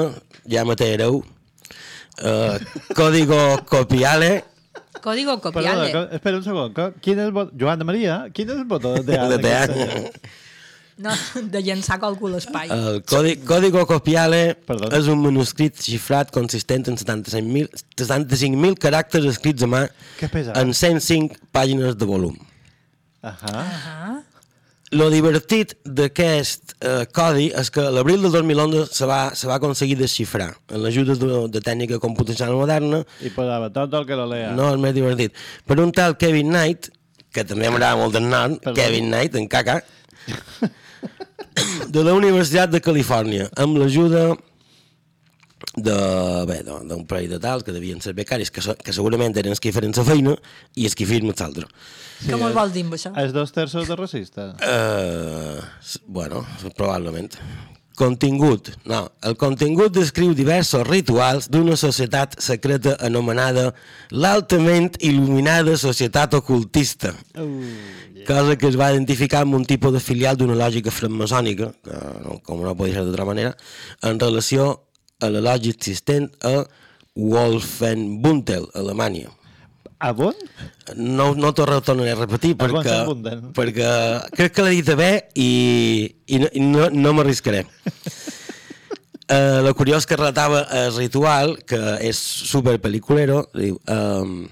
[0.48, 1.22] ja matareu.
[2.18, 2.56] Uh,
[2.98, 3.38] código
[3.70, 4.40] copiale
[4.98, 5.52] Código Perdona,
[5.86, 5.92] copiale.
[5.92, 6.72] co- espera un segon.
[7.04, 7.52] Quin és el bot...
[7.54, 9.28] Joan de Maria, quin és el botó de teatre?
[9.36, 10.10] de teatre.
[10.98, 11.12] No,
[11.54, 12.70] de llençar qualcú a l'espai.
[12.74, 14.90] El codi, código copiale Perdó.
[14.98, 19.84] és un manuscrit xifrat consistent en 75.000 75 caràcters escrits a mà
[20.58, 22.34] en 105 pàgines de volum.
[23.22, 23.54] Ahà.
[23.62, 24.16] Ah,
[24.96, 29.98] Lo divertit d'aquest eh, codi és que l'abril del 2011 se va, se va aconseguir
[30.00, 34.54] desxifrar amb l'ajuda de, de tècnica computacional moderna I posava tot el que la lea.
[34.56, 35.36] No, és més divertit.
[35.68, 36.88] Per un tal Kevin Knight,
[37.30, 38.78] que també m'agrada molt el nom, Perdó.
[38.80, 39.82] Kevin Knight, en caca,
[41.88, 44.32] de la Universitat de Califòrnia, amb l'ajuda
[45.78, 45.94] de,
[46.48, 49.60] bé, de- d'un parell de tals que devien ser becaris, que, que segurament eren els
[49.62, 50.34] que feien la feina
[50.74, 51.66] i els que hi feien l'altre.
[52.20, 53.12] sí, com el vol dir amb això?
[53.22, 54.48] És dos terços de racista.
[54.58, 55.62] Uh,
[56.06, 56.44] bueno,
[56.76, 57.36] probablement.
[57.98, 58.70] Contingut.
[58.86, 63.72] No, el contingut descriu diversos rituals d'una societat secreta anomenada
[64.14, 67.14] l'altament il·luminada societat ocultista.
[67.34, 67.64] Uh,
[68.28, 71.70] Cosa que es va identificar amb un tipus de filial d'una lògica francmasònica,
[72.44, 73.54] com no podia ser d'altra manera,
[74.04, 74.68] en relació
[75.18, 76.66] a la lògica existent a
[77.16, 79.32] Wolfenbüttel, Alemanya.
[79.98, 80.34] A bon?
[80.94, 83.40] No, no t'ho tornaré a repetir bon perquè, Wolfenbüttel.
[83.56, 83.90] perquè
[84.36, 85.50] crec que l'he dit bé i,
[86.26, 87.64] i no, no, no m'arriscaré.
[89.28, 94.46] Uh, lo curiós que relatava el ritual, que és super pel·liculero, diu, um,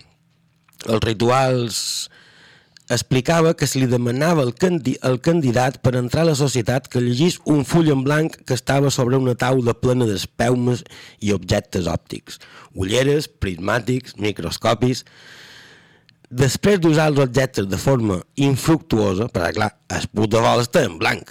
[0.86, 1.80] els rituals
[2.88, 7.02] explicava que se li demanava al, candi al candidat per entrar a la societat que
[7.02, 10.84] llegís un full en blanc que estava sobre una taula plena d'espeumes
[11.18, 12.38] i objectes òptics,
[12.74, 15.04] ulleres, prismàtics, microscopis...
[16.26, 21.28] Després d'usar els objectes de forma infructuosa, perquè clar, es puta vol estar en blanc,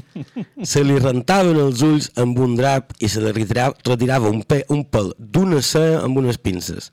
[0.70, 4.62] se li rentaven els ulls amb un drap i se li retirava, retirava un, pe,
[4.72, 6.88] un pèl d'una cera amb unes pinces.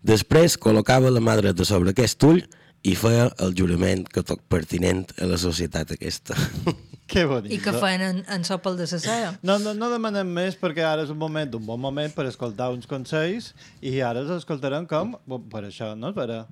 [0.00, 2.40] Després col·locava la mà dreta sobre aquest ull
[2.86, 6.38] i feia el jurament que toc pertinent a la societat aquesta.
[7.08, 7.54] Que bonic.
[7.56, 9.30] I que feien en, en sopel de la cera.
[9.40, 12.66] No, no, no demanem més perquè ara és un moment, un bon moment per escoltar
[12.68, 15.14] uns consells i ara els escoltarem com...
[15.48, 16.12] Per això, no?
[16.12, 16.42] Per a...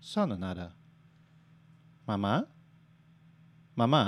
[0.00, 0.70] Sonen ara.
[2.08, 2.38] Mamà?
[3.76, 4.02] Mamà?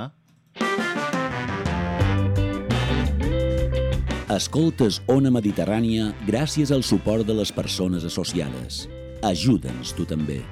[4.32, 8.86] Escoltes Ona Mediterrània gràcies al suport de les persones associades.
[9.24, 10.42] Ajuda'ns tu també.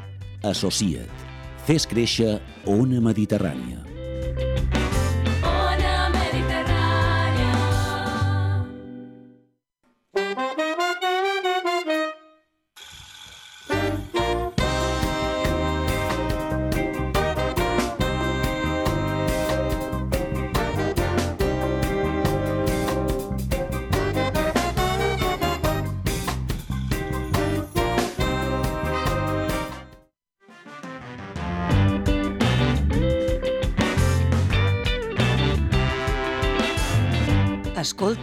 [0.48, 1.28] Associa't.
[1.68, 2.38] Fes créixer
[2.72, 3.91] Ona Mediterrània.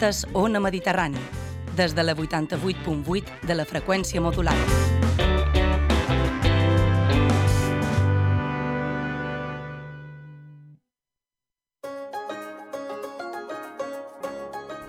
[0.09, 1.19] Escoltes Ona Mediterrani,
[1.77, 4.57] des de la 88.8 de la freqüència modulada.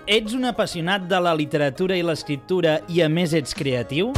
[0.07, 4.11] Ets un apassionat de la literatura i l'escriptura i a més ets creatiu?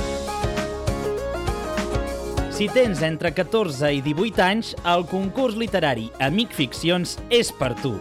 [2.54, 7.98] Si tens entre 14 i 18 anys, el concurs literari Amic Ficcions és per tu.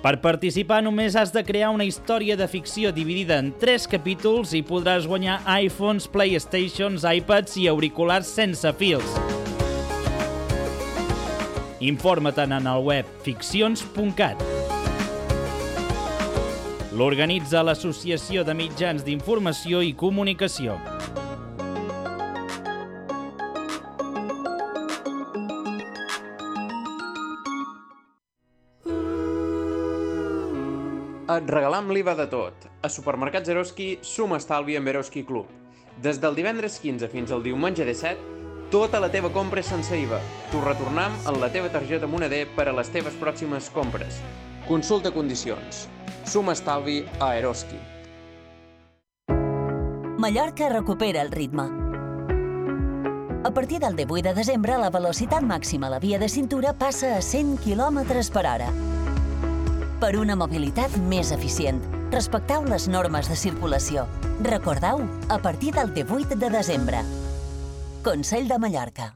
[0.00, 4.62] Per participar només has de crear una història de ficció dividida en 3 capítols i
[4.64, 9.18] podràs guanyar iPhones, Playstations, iPads i auriculars sense fils.
[11.84, 14.40] Informa-te'n en el web ficcions.cat.
[16.96, 20.80] L'organitza l'Associació de Mitjans d'Informació i Comunicació.
[31.40, 32.66] Et regalam l'IVA de tot.
[32.84, 35.48] A Supermercats Eroski, suma estalvi amb Eroski Club.
[36.04, 40.20] Des del divendres 15 fins al diumenge 17, tota la teva compra és sense IVA.
[40.52, 44.20] T'ho retornam en la teva targeta Moneder per a les teves pròximes compres.
[44.68, 45.86] Consulta condicions.
[46.28, 47.80] Suma estalvi a Eroski.
[50.20, 51.70] Mallorca recupera el ritme.
[53.42, 57.16] A partir del 18 de desembre, la velocitat màxima a la via de cintura passa
[57.16, 58.68] a 100 km per hora.
[60.00, 61.76] Per una mobilitat més eficient,
[62.08, 64.06] respecteu les normes de circulació.
[64.46, 67.02] Recordeu, a partir del 18 de desembre.
[68.06, 69.10] Consell de Mallorca.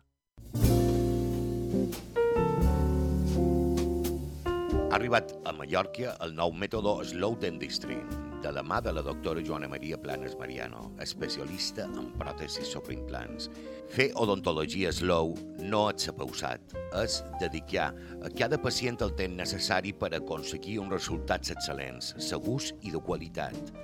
[4.91, 7.97] Ha arribat a Mallorca el nou mètode Slow Dentistry,
[8.45, 13.49] de la mà de la doctora Joana Maria Planes Mariano, especialista en pròtesis sobre implants.
[13.93, 16.61] Fer odontologia slow no és pausat,
[17.03, 17.93] és dedicar
[18.25, 23.75] a cada pacient el temps necessari per aconseguir uns resultats excel·lents, segurs i de qualitat.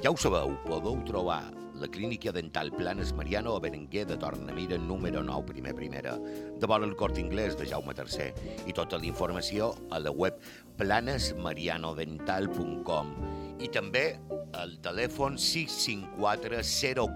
[0.00, 1.42] Ja ho sabeu, podeu trobar
[1.80, 6.84] la clínica dental Planes Mariano a Berenguer de Tornamira número 9, primer primera, de vora
[6.84, 8.32] el Cort Inglès de Jaume III
[8.68, 10.34] i tota la informació a la web
[10.80, 13.14] planesmarianodental.com
[13.60, 14.18] i també
[14.56, 16.62] al telèfon 654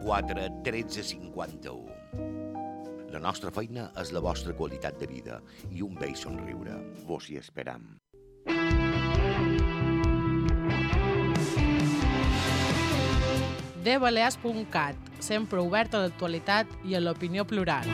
[0.00, 2.03] 04 1351.
[3.14, 5.40] La nostra feina és la vostra qualitat de vida
[5.70, 6.80] i un vell somriure.
[7.06, 7.94] Vos hi esperam.
[13.84, 17.84] dbalears.cat, sempre obert a l'actualitat i a l'opinió plural.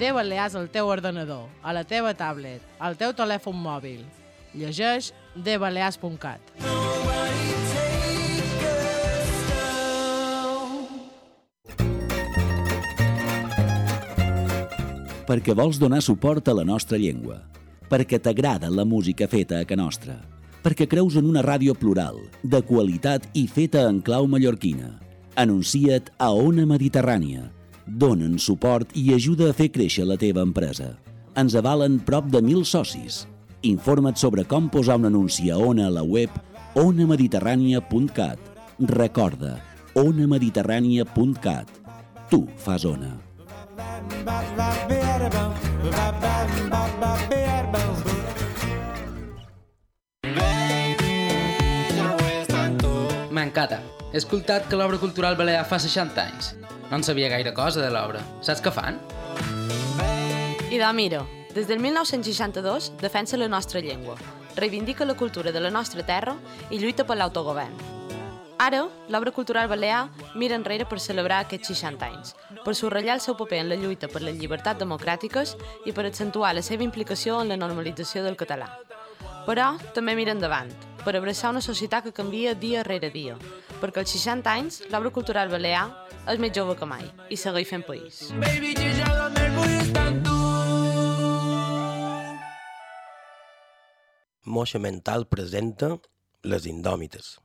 [0.00, 4.02] De Balears al teu ordenador, a la teva tablet, al teu telèfon mòbil.
[4.56, 7.01] Llegeix dbalears.cat.
[15.32, 17.38] perquè vols donar suport a la nostra llengua,
[17.88, 20.18] perquè t'agrada la música feta a ca nostra,
[20.60, 24.90] perquè creus en una ràdio plural, de qualitat i feta en clau mallorquina.
[25.40, 27.48] Anuncia't a Ona Mediterrània.
[27.86, 30.92] Donen suport i ajuda a fer créixer la teva empresa.
[31.32, 33.24] Ens avalen prop de mil socis.
[33.64, 36.28] Informa't sobre com posar un anunci a Ona a la web
[36.76, 38.38] onamediterrània.cat.
[38.92, 39.56] Recorda,
[39.96, 41.76] onamediterrània.cat.
[42.28, 43.31] Tu fas Ona.
[53.32, 53.80] M'encanta.
[54.12, 56.52] He escoltat que l'obra cultural balear fa 60 anys.
[56.90, 58.20] No en sabia gaire cosa de l'obra.
[58.44, 59.00] Saps què fan?
[60.72, 61.22] I da, mira,
[61.54, 64.16] des del 1962 defensa la nostra llengua,
[64.56, 66.36] reivindica la cultura de la nostra terra
[66.70, 67.76] i lluita per l'autogovern.
[68.62, 73.36] Ara, l'obra cultural balear mira enrere per celebrar aquests 60 anys, per subratllar el seu
[73.38, 75.56] paper en la lluita per les llibertats democràtiques
[75.86, 78.70] i per accentuar la seva implicació en la normalització del català.
[79.46, 80.70] Però també mira endavant,
[81.04, 83.36] per abraçar una societat que canvia dia rere dia,
[83.80, 85.88] perquè als 60 anys l'obra cultural balear
[86.30, 88.28] és més jove que mai i segueix fent país.
[88.38, 88.72] Baby.
[94.44, 95.88] Moixa Mental presenta
[96.42, 97.38] Les Indòmites.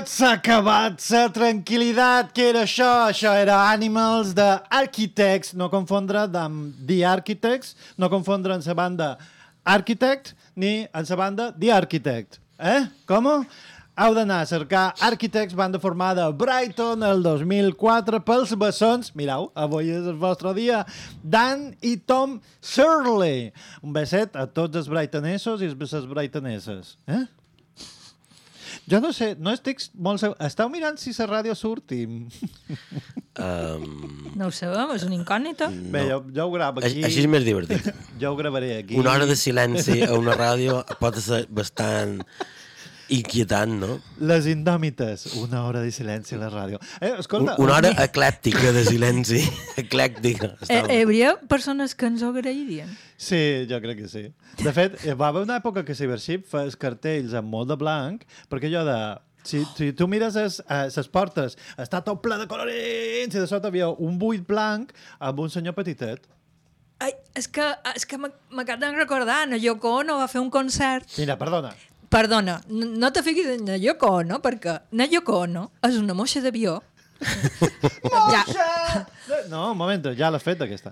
[0.00, 2.30] Acabat, s'ha acabat, s'ha tranquil·litat.
[2.32, 2.88] Què era això?
[3.10, 9.18] Això era Animals de Architects, no confondre amb The Architects, no confondre amb la banda
[9.64, 12.38] Architect ni amb la banda The Architect.
[12.58, 12.86] Eh?
[13.06, 13.28] Com?
[14.00, 19.90] Heu d'anar a cercar Architects, banda formada a Brighton el 2004 pels bessons, mirau, avui
[19.90, 20.86] és el vostre dia,
[21.22, 23.50] Dan i Tom Shirley.
[23.82, 26.96] Un beset a tots els brightonesos i les brightoneses.
[27.06, 27.26] Eh?
[28.90, 30.36] Jo no sé, no estic molt segur.
[30.42, 32.04] Esteu mirant si la ràdio surt i...
[33.40, 33.84] Um,
[34.36, 35.68] No ho sabem, és una incògnita.
[35.70, 37.04] Bé, jo, jo ho gravo aquí.
[37.06, 37.86] Així és més divertit.
[38.20, 38.98] Jo ho gravaré aquí.
[38.98, 42.18] Una hora de silenci a una ràdio pot ser bastant
[43.12, 43.96] inquietant, no?
[44.22, 45.26] Les indòmites.
[45.42, 46.78] Una hora de silenci a la ràdio.
[47.00, 47.56] Eh, escolta...
[47.58, 49.40] Una hora eclèptica de silenci.
[49.82, 50.52] eclèctica.
[50.68, 52.90] Eh, hi hauria persones que ens ho agrairien.
[53.20, 53.40] Sí,
[53.70, 54.24] jo crec que sí.
[54.62, 58.24] De fet, eh, va haver una època que Cybership fes cartells amb molt de blanc,
[58.52, 58.98] perquè jo de...
[59.42, 63.46] Si, si tu mires les, eh, les portes, està tot ple de colorins i de
[63.48, 66.26] sota havia un buit blanc amb un senyor petitet.
[67.00, 67.64] Ai, és que,
[67.96, 71.70] és que m'ac- m'acabo de recordar, na Yoko Ono va fer un concert Mira, perdona.
[72.10, 76.42] Perdona, no te fiquis en na Yoko Ono, perquè na Yoko Ono és una moixa
[76.42, 76.80] d'avió.
[78.34, 78.42] ja,
[79.50, 80.90] No, un moment, ja l'has fet, aquesta.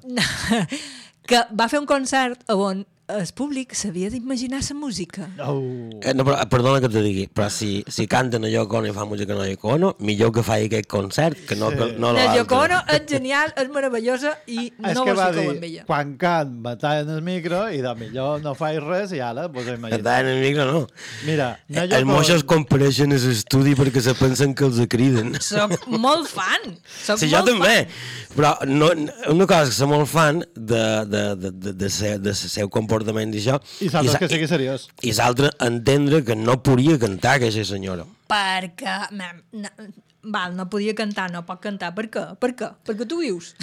[1.28, 5.28] que va fer un concert on el públic s'havia d'imaginar la música.
[5.40, 5.88] Oh.
[6.02, 8.92] Eh, no, però, perdona que te digui, però si, si canten a Yoko Ono i
[8.92, 11.76] fan música a Yoko Ono, millor que faci aquest concert que no, Sí.
[11.78, 12.36] que, no La l'altre.
[12.42, 15.64] Yoko Ono és genial, és meravellosa i és no que vos va fiqueu dir, amb
[15.70, 15.84] ella.
[15.88, 19.62] quan can me tallen el micro i de millor no faig res i ara vos
[19.62, 20.02] ho Que imagineu.
[20.04, 20.86] tallen el micro, no.
[21.24, 25.32] Mira, no Els moixos compareixen a l'estudi perquè se pensen que els criden.
[25.40, 26.76] Soc molt fan.
[27.06, 28.36] Soc Sí, jo també, Fan.
[28.36, 28.92] però no,
[29.32, 32.97] una cosa que soc molt fan de, de, de, de, de, ser, de seu comportament
[33.06, 34.88] i això, I l'altre que sigui seriós.
[35.02, 38.06] i l'altre entendre que no podia cantar aquesta senyora.
[38.28, 39.68] Perquè, mem, no,
[40.22, 41.94] val, no podia cantar, no pot cantar.
[41.94, 42.24] Per què?
[42.40, 42.72] Per què?
[42.84, 43.54] Perquè tu vius.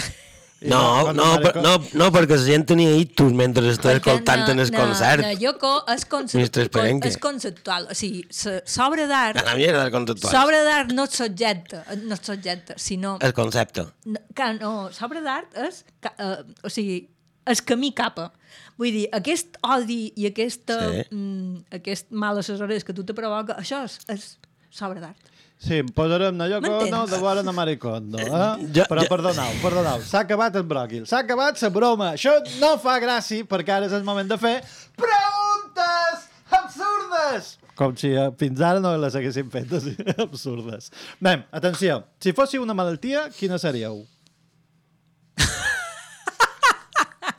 [0.65, 4.71] No, no, per, no, no, perquè la gent tenia ictus mentre estava escoltant en el
[4.73, 5.21] concert.
[5.21, 7.11] Na Yoko és, conce Ministre Esperenque.
[7.11, 7.89] és conceptual.
[7.91, 9.43] O sigui, s'obra d'art...
[9.45, 10.31] La mierda del conceptual.
[10.33, 13.17] S'obra d'art no és subjecte, no és subjecte, sinó...
[13.21, 13.86] El concepte.
[14.09, 15.83] No, que no, s'obra d'art és...
[16.15, 16.33] eh,
[16.63, 17.03] o sigui,
[17.45, 18.31] el camí cap a.
[18.78, 21.03] Vull dir, aquest odi i aquesta, Sí.
[21.15, 24.38] mm, aquest mal assessorés que tu te provoca, això és, és
[24.69, 25.32] s'obra d'art.
[25.57, 26.91] Sí, em posarem na Yoko M'entens?
[26.93, 28.19] Ono de vora na Maricondo.
[28.19, 28.67] Eh?
[28.76, 30.01] Ja- Però ja- perdoneu, perdoneu.
[30.03, 31.05] S'ha acabat el bròquil.
[31.07, 32.09] S'ha acabat la broma.
[32.13, 34.61] Això no fa gràcia perquè ara és el moment de fer
[34.97, 37.57] preguntes absurdes.
[37.76, 39.71] Com si eh, fins ara no les haguéssim fet
[40.26, 40.91] absurdes.
[41.19, 42.03] Bé, atenció.
[42.19, 44.03] Si fóssiu una malaltia, quina seríeu?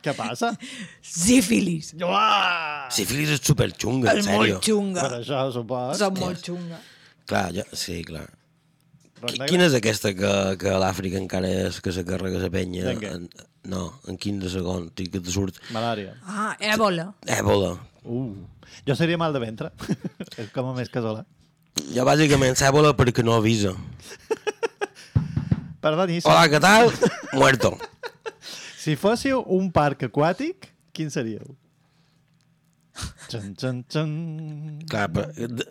[0.06, 0.52] Què passa?
[1.02, 1.90] Sífilis.
[1.98, 2.86] Uah!
[2.94, 4.60] Sífilis és superxunga, en És sèrio.
[4.60, 5.02] molt xunga.
[5.08, 5.98] Per això, supos.
[5.98, 6.78] Som molt xunga.
[7.26, 8.28] Clar, ja, sí, clar.
[9.18, 9.50] Roc Qui- negre?
[9.50, 10.30] Quina és aquesta que,
[10.60, 12.84] que a l'Àfrica encara és que se carrega la penya?
[12.92, 13.10] Dengue.
[13.18, 13.26] En,
[13.66, 16.12] no, en 15 segons, i que te surt Malària.
[16.22, 17.08] Ah, èbola.
[17.26, 17.72] èbola.
[18.04, 18.36] Uh.
[18.86, 19.72] Jo seria mal de ventre.
[20.38, 21.24] és com a més casola.
[21.96, 23.74] Jo bàsicament èbola perquè no avisa.
[25.82, 26.20] Perdoni.
[26.24, 26.90] Hola, què tal?
[27.40, 27.74] Muerto.
[28.86, 31.56] Si fóssiu un parc aquàtic, quin seríeu?
[33.26, 34.10] Txan, txan, txan.
[34.88, 35.66] Clar, però, de-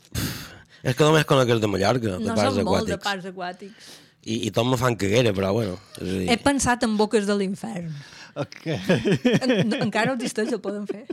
[0.84, 3.05] és que només conec els de Mallorca, de No parcs som molt de aquàtics.
[3.07, 3.88] parcs aquàtics.
[4.26, 5.78] I, I tot me fan caguera, però bueno.
[6.01, 7.88] És dir, He pensat en boques de l'infern.
[8.36, 8.66] Ok.
[8.68, 11.05] En, encara no existeix, el poden fer.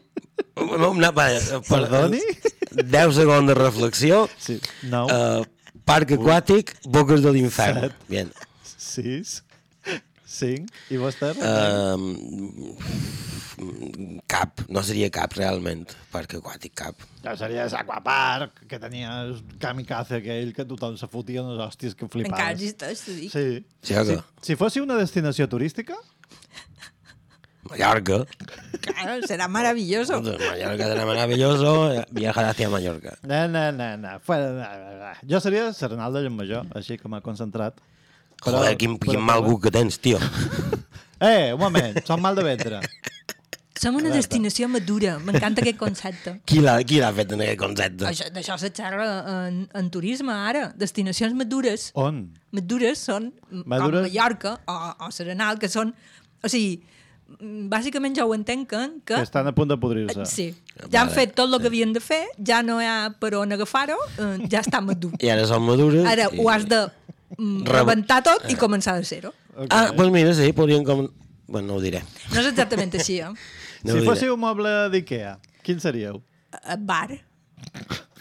[0.59, 2.19] No, no, va, per, Perdoni?
[2.75, 4.25] 10 segons de reflexió.
[4.43, 4.59] Sí.
[4.91, 5.07] Nou.
[5.07, 7.93] Uh, parc aquàtic, boques de l'infern.
[8.11, 8.33] Bien.
[8.67, 9.39] Sis.
[10.33, 10.71] Cinc.
[10.91, 11.33] I vostè?
[11.37, 12.73] Uh,
[14.31, 17.05] cap, no seria cap realment, parc aquàtic cap.
[17.23, 22.09] Ja seria l'Aquapark, que tenia el kamikaze aquell que tothom se fotia unes hòsties que
[22.09, 22.33] flipaves.
[22.33, 23.31] Encara existeix, t'ho dic.
[23.35, 23.45] Sí.
[23.85, 24.19] Sí, si,
[24.49, 25.99] si fóssiu una destinació turística,
[27.71, 28.25] Mallorca.
[28.83, 30.17] Claro, serà maravilloso.
[30.19, 33.17] Entonces, Mallorca será maravilloso, viajar hacia Mallorca.
[33.23, 34.19] no, no, no, no.
[34.21, 35.13] Fuera, no, no.
[35.29, 37.79] Jo seria Serenal de Llummajor, així que m'ha concentrat.
[38.43, 40.19] Joder, quin, quin mal gust que tens, tio.
[41.23, 42.81] Eh, un moment, som mal de ventre.
[43.79, 45.17] Som una destinació madura.
[45.23, 46.33] M'encanta aquest concepte.
[46.51, 48.07] Qui l'ha fet en aquest concepte?
[48.11, 50.65] Això, d'això se xerra en, en turisme ara.
[50.79, 51.93] Destinacions madures.
[51.95, 52.25] On?
[52.55, 53.69] Madures són madures?
[53.71, 53.95] Madures?
[53.95, 55.95] com Mallorca o, o Serenal, que són...
[56.43, 56.81] O sigui,
[57.39, 59.15] mm, bàsicament ja ho entenquen que...
[59.15, 60.27] Que estan a punt de podrir-se.
[60.27, 60.49] Sí,
[60.91, 63.55] ja han fet tot el que havien de fer, ja no hi ha per on
[63.55, 65.15] agafar-ho, eh, ja està madur.
[65.25, 66.03] I ara són madures.
[66.11, 66.43] Ara i...
[66.43, 66.83] ho has de
[67.39, 69.33] mm, rebentar tot i començar de zero.
[69.69, 71.07] Ah, doncs pues mira, sí, podríem com...
[71.53, 72.01] Bueno, no ho diré.
[72.33, 73.33] No és exactament així, eh?
[73.83, 74.07] No si diré.
[74.07, 76.23] fóssiu un moble d'Ikea, quin seríeu?
[76.63, 77.11] El bar.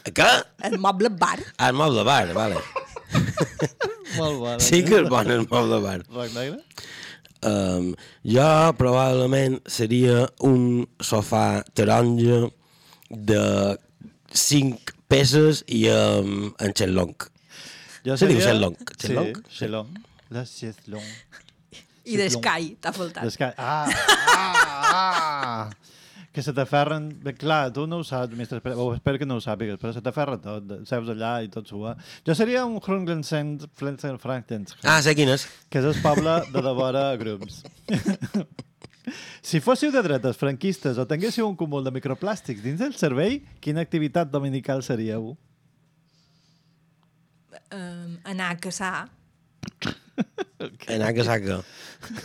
[0.10, 0.30] Què?
[0.68, 1.38] El moble bar.
[1.58, 2.60] Ah, el moble bar, vale.
[4.18, 4.58] Molt bona.
[4.64, 6.00] Sí que és bon el moble bar.
[6.12, 6.60] Roc negre?
[7.42, 7.94] Um,
[8.28, 8.48] jo
[8.78, 12.44] probablement seria un sofà taronja
[13.10, 13.44] de
[14.30, 17.16] 5 peces i um, en xenlong.
[18.06, 18.76] Jo Se diu xenlong?
[18.98, 19.36] Xenlong?
[19.46, 19.90] Sí, xenlong.
[20.34, 21.10] La xenlong.
[22.10, 23.28] I d'Sky, t'ha faltat.
[23.28, 23.52] D'Sky.
[23.58, 23.86] Ah,
[24.34, 24.56] ah,
[24.96, 25.70] ah.
[26.32, 27.10] Que se t'aferren...
[27.20, 29.92] Bé, clar, tu no ho saps, mestre, espero, o espero que no ho sàpigues, però
[29.92, 31.92] se t'aferra tot, seus allà i tot sua.
[32.24, 34.78] Jo seria un Hrunglensen Flensen Frankens.
[34.88, 35.44] Ah, sé quin és.
[35.68, 37.60] Que és el poble de devora Grums.
[39.50, 43.84] si fóssiu de dretes franquistes o tinguéssiu un cúmul de microplàstics dins del cervell, quina
[43.84, 45.34] activitat dominical seríeu?
[47.72, 49.10] Um, anar a caçar.
[50.88, 51.64] Anar a casaca.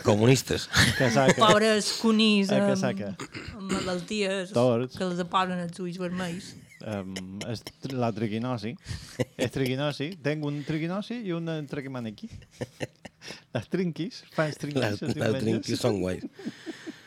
[0.03, 0.67] Comunistes.
[0.97, 1.37] Casaca.
[1.39, 3.13] Pobres conís A amb, casaca.
[3.55, 4.97] amb malalties Torts.
[4.97, 6.51] que els posen els ulls vermells.
[6.85, 8.75] Um, és la triquinosi.
[9.37, 10.11] És triquinosi.
[10.23, 12.29] Tenc un triquinosi i un triquimaniqui.
[13.55, 14.21] Les trinquis.
[14.35, 15.01] Fans trinquis.
[15.01, 16.23] Les, les trinquis són guais.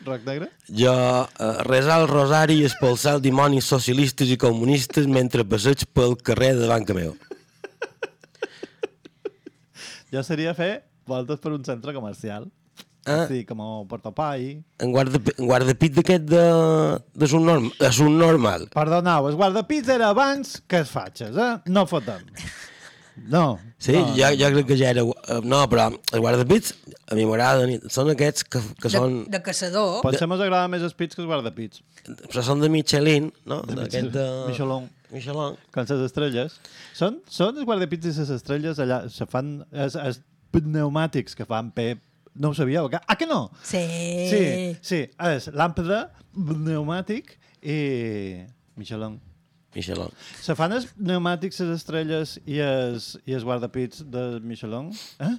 [0.05, 0.49] Roc negre?
[0.73, 6.17] Jo eh, resar el rosari i expulsar els dimonis socialistes i comunistes mentre passeig pel
[6.17, 7.13] carrer davant que meu.
[10.11, 12.49] Jo seria fer voltes per un centre comercial.
[13.09, 13.23] Ah.
[13.25, 14.59] Sí, com a portapai.
[14.77, 16.41] En, guarda, en guardapit d'aquest de,
[17.17, 18.67] de subnorm, de subnormal.
[18.75, 21.55] Perdoneu, el guardapits era abans que es fatxes, eh?
[21.73, 22.21] No fotem.
[23.27, 23.57] No.
[23.81, 25.01] Sí, no, jo, jo crec que ja era...
[25.03, 26.75] eh, No, però els guardapits
[27.11, 27.81] a mi m'agraden.
[27.91, 29.17] Són aquests que, que De, són...
[29.33, 29.99] de caçador.
[30.05, 31.81] Potser mos agrada més els pits que els guardapits.
[32.29, 33.63] Però són de Michelin, no?
[33.67, 34.27] De D'aquest de...
[34.47, 34.87] Michelin.
[35.11, 35.57] Michelin.
[35.75, 36.55] Com les estrelles.
[36.97, 39.03] Són, són els guardapits i les estrelles allà.
[39.11, 39.57] Se fan...
[39.71, 40.21] Els, els
[40.55, 41.97] pneumàtics que fan per...
[42.39, 42.87] No ho sabíeu?
[42.91, 43.49] que- Ah, que no?
[43.67, 43.81] Sí.
[44.31, 44.41] Sí,
[44.81, 45.01] sí.
[45.27, 46.05] És làmpada,
[46.35, 48.45] pneumàtic i...
[48.79, 49.17] Michelin.
[49.75, 50.11] Michelin.
[50.43, 54.89] Se fan els pneumàtics, les estrelles i els, i els guardapits de Michelin?
[55.23, 55.33] Eh?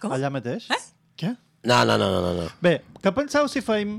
[0.00, 0.12] Com?
[0.16, 0.70] Allà mateix?
[0.72, 0.80] Eh?
[1.20, 1.34] Què?
[1.68, 2.48] No, no, no, no, no, no.
[2.64, 3.98] Bé, què penseu si feim...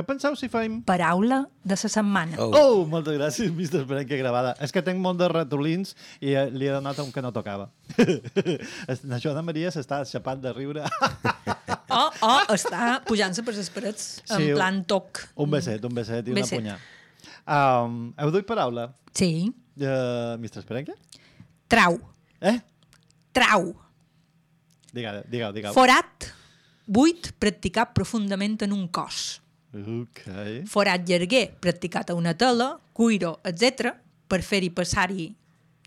[0.00, 0.78] Què penseu si feim...
[0.88, 2.38] Paraula de la setmana.
[2.40, 2.54] Oh.
[2.56, 3.82] Oh, moltes gràcies, Mr.
[3.82, 4.54] Esperenque gravada.
[4.64, 5.90] És que tinc molt de ratolins
[6.24, 7.66] i eh, li he donat un que no tocava.
[9.10, 10.86] la Joana Maria s'està aixapant de riure.
[11.90, 15.24] Oh, oh, està pujant-se per les parets en Sí, plan toc.
[15.42, 16.60] un beset, un beset i una Beset.
[16.60, 16.76] punyà.
[17.50, 18.84] Um, heu duit paraula?
[19.10, 19.50] Sí.
[19.74, 20.62] Uh, Mr.
[20.62, 20.94] Esperenque?
[21.66, 21.98] Trau.
[22.46, 22.54] Eh?
[23.34, 23.72] Trau.
[24.94, 25.50] Digue-ho, digue-ho.
[25.58, 26.30] digue Forat.
[26.86, 29.40] Buit practicat profundament en un cos.
[29.74, 30.22] Ok.
[30.70, 33.94] Forat llarguer practicat a una tela, cuiro, etc.
[34.28, 35.28] per fer-hi passar-hi...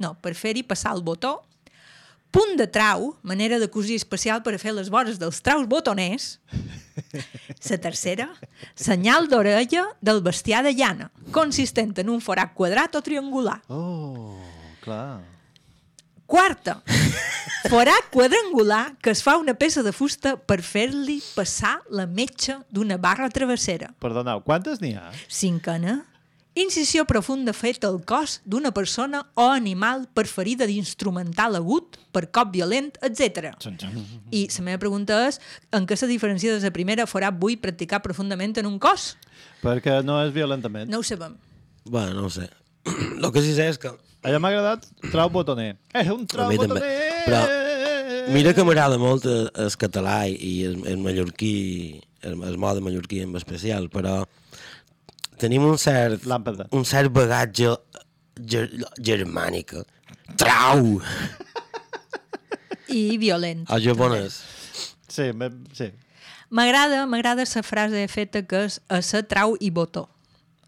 [0.02, 1.42] No, per fer-hi passar el botó.
[2.34, 6.40] Punt de trau, manera de cosir especial per a fer les vores dels traus botoners.
[7.70, 8.28] La tercera,
[8.76, 13.60] senyal d'orella del bestiar de llana, consistent en un forat quadrat o triangular.
[13.70, 14.42] Oh,
[14.82, 15.33] clar.
[16.26, 16.82] Quarta,
[17.70, 22.98] forat quadrangular que es fa una peça de fusta per fer-li passar la metxa d'una
[22.98, 23.92] barra travessera.
[24.02, 25.10] Perdoneu, quantes n'hi ha?
[25.28, 25.98] Cinquena,
[26.56, 32.54] incisió profunda feta al cos d'una persona o animal per ferida d'instrumental agut, per cop
[32.56, 33.52] violent, etc.
[34.32, 35.42] I la meva pregunta és,
[35.76, 39.18] en què se diferencia de la primera forat buit practicar profundament en un cos?
[39.62, 40.90] Perquè no és violentament.
[40.90, 41.36] No ho sabem.
[41.84, 42.48] Bueno, no ho sé.
[43.20, 43.92] El que sí sé és que...
[44.24, 45.74] Allà m'ha agradat trau botoner.
[46.00, 46.92] És un A trau botoner!
[47.26, 47.42] Però
[48.34, 51.56] mira que m'agrada molt el, el català i el, el mallorquí,
[52.24, 54.22] el, el mode mallorquí en especial, però
[55.42, 56.70] tenim un cert, Làmpada.
[56.72, 57.74] un cert bagatge
[58.40, 58.70] ger,
[59.00, 59.76] germànic.
[60.40, 61.02] Trau!
[62.94, 63.66] I violent.
[63.74, 64.40] El japonès.
[65.10, 65.92] Sí, me, sí.
[66.54, 70.08] M'agrada, m'agrada la frase feta que és a ser trau i botó.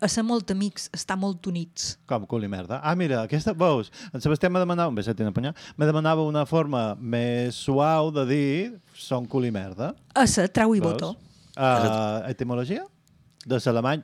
[0.03, 1.93] A ser molt amics, estar molt units.
[2.09, 2.81] Com cul i merda.
[2.83, 6.95] Ah, mira, aquesta, veus, en Sebastià me demanava, un una punyà, me demanava una forma
[6.99, 9.93] més suau de dir són cul i merda.
[10.13, 10.93] A ser trau i Veus?
[10.93, 11.15] botó.
[11.55, 12.83] Uh, etimologia?
[13.45, 14.03] De l'alemany?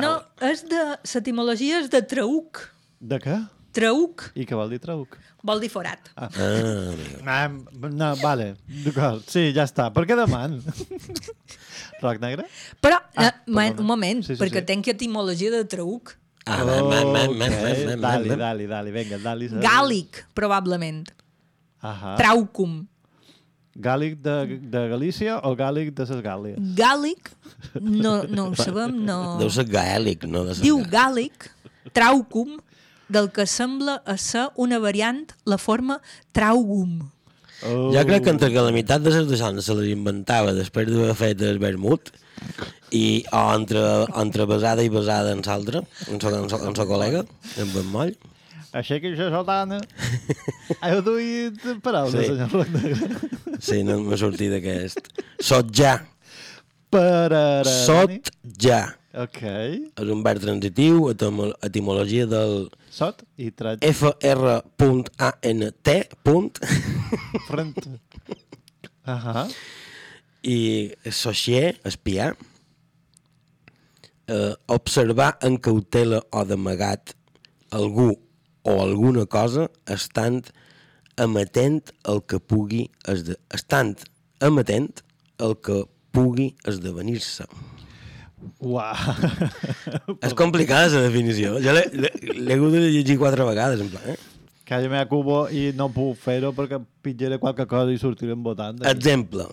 [0.00, 0.82] No, és de...
[1.14, 2.64] L'etimologia és de trauc.
[2.98, 3.36] De què?
[3.76, 5.18] Trauc I què vol dir trauc?
[5.46, 6.08] vol dir forat.
[6.16, 6.28] Ah.
[6.32, 6.94] Ah.
[7.26, 7.48] Ah,
[7.92, 9.22] no, vale, d'acord.
[9.30, 9.90] Sí, ja està.
[9.94, 10.58] Per què deman?
[12.02, 12.44] Roc negre?
[12.80, 13.80] Però, Ah, man, perdona.
[13.80, 14.66] un moment, Sí, sí, perquè sí.
[14.66, 16.16] tenc etimologia de trauc.
[16.46, 18.38] Ah, man, man, man, man, Ok, man, man, Dali, man.
[18.38, 19.48] dali, dali, vinga, dali.
[19.48, 21.08] Gàlic, probablement.
[21.82, 22.16] Ahà.
[22.16, 22.86] Traucum.
[23.76, 26.56] Gàl·lic de, de Galícia o gàl·lic de ses Gàl·lies?
[26.78, 27.28] Gàl·lic,
[27.80, 29.36] no, no ho sabem, no...
[29.38, 30.44] Deu ser gaèlic, no?
[30.48, 31.50] De Diu gàl·lic,
[31.92, 32.54] traucum,
[33.08, 36.00] del que sembla a ser una variant, la forma
[36.32, 37.10] traugum.
[37.64, 37.88] Oh.
[37.94, 41.14] Jo crec que entre que la meitat de les dones se les inventava després d'haver
[41.16, 42.10] fet el vermut
[42.92, 43.80] i, o entre,
[44.20, 45.80] entre besada i besada en l'altre,
[46.12, 47.24] en sa, en sa, en sa col·lega,
[47.56, 48.12] en Ben Moll.
[48.76, 49.78] Així que això sotana.
[50.84, 52.36] Heu duit paraules, Sí.
[52.36, 53.56] senyor.
[53.58, 55.00] Sí, no m'ha sortit aquest.
[55.40, 55.94] Sot ja.
[56.92, 57.72] Pararani.
[57.86, 58.30] Sot
[58.60, 58.82] ja.
[59.16, 59.40] Ok.
[59.96, 62.66] És un verb transitiu, etimo- etimologia del
[62.96, 63.82] Sot i trat.
[63.84, 64.60] fr.ant.
[66.24, 66.60] Punt.
[67.48, 67.88] Front.
[69.04, 69.46] Ahà.
[70.46, 70.58] I
[71.04, 72.36] associar, espiar,
[74.32, 77.12] eh, observar en cautela o d'amagat
[77.76, 78.14] algú
[78.64, 80.48] o alguna cosa estant
[81.20, 83.36] amatent el que pugui esde...
[83.54, 83.96] estant
[84.40, 85.02] amatent
[85.38, 85.84] el que
[86.16, 87.44] pugui esdevenir-se.
[88.60, 88.94] Uau.
[90.22, 91.56] És complicada la definició.
[91.62, 94.16] Jo l'he- hagut de llegir quatre vegades, en plan, eh?
[94.66, 98.80] Que jo me cubo i no puc fer-ho perquè pitjaré qualque cosa i sortirem votant.
[98.90, 99.46] Exemple,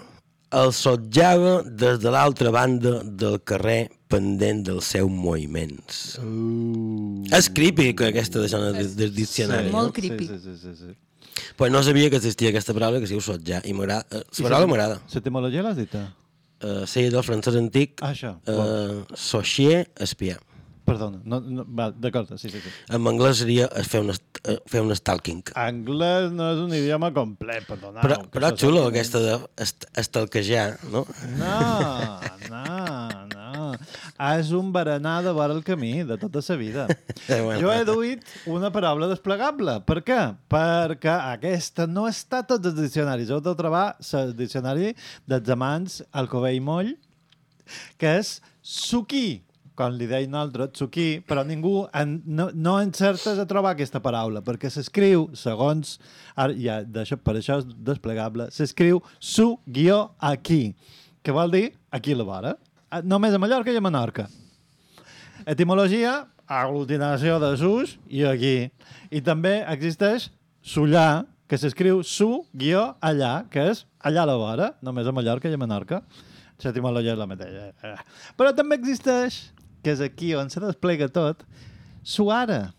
[0.53, 6.17] el sotjava des de l'altra banda del carrer pendent dels seus moviments.
[6.21, 7.23] Uh.
[7.33, 9.69] És creepy que aquesta de zona del, del diccionari.
[9.73, 9.93] molt no?
[9.93, 10.27] creepy.
[10.27, 10.91] Sí, sí, sí, sí.
[11.57, 14.05] Pues no sabia que existia aquesta paraula que es diu sotjar i m'agrada.
[14.11, 14.99] eh, La paraula la- m'agrada.
[15.13, 15.93] L'etimologia l'has dit?
[16.63, 17.99] Uh, sí, del francès antic.
[17.99, 18.37] Ah, això.
[18.47, 20.39] Uh, Sochier, espiar.
[20.83, 21.63] Perdona, no, no,
[21.95, 22.71] d'acord, sí, sí, sí.
[22.91, 25.53] En anglès seria es fer un, eh, fer un stalking.
[25.59, 28.01] Anglès no és un idioma complet, perdoneu.
[28.03, 31.05] Però, però xulo, aquesta de est estalquejar, no?
[31.39, 31.55] No,
[32.51, 33.22] no,
[33.53, 33.69] no.
[34.33, 36.87] És un berenar de vora el camí de tota la vida.
[37.33, 37.39] Eh.
[37.61, 39.77] Jo he duit una paraula desplegable.
[39.87, 40.19] Per què?
[40.51, 43.31] Perquè aquesta no està a tots els diccionaris.
[43.31, 43.85] Heu de trobar
[44.19, 44.91] el diccionari
[45.29, 46.91] dels amants Alcobé i Moll,
[48.01, 49.43] que és suquí,
[49.77, 54.43] com li deien nosaltres, suquí, però ningú en, no, no encertes a trobar aquesta paraula,
[54.45, 55.97] perquè s'escriu, segons,
[56.35, 60.75] ara, ja, d'això, per això és desplegable, s'escriu su guió aquí,
[61.23, 62.53] que vol dir aquí a la vora,
[63.01, 64.27] només a Mallorca i a Menorca.
[65.49, 68.69] Etimologia, aglutinació de sus i aquí.
[69.11, 70.29] I també existeix
[70.61, 75.49] sullar, que s'escriu su guió allà, que és allà a la vora, només a Mallorca
[75.51, 76.01] i a Menorca.
[76.63, 77.65] L'etimologia és la mateixa.
[77.83, 77.97] Eh.
[78.39, 79.51] Però també existeix,
[79.83, 81.43] que és aquí on se desplega tot,
[82.07, 82.71] suara.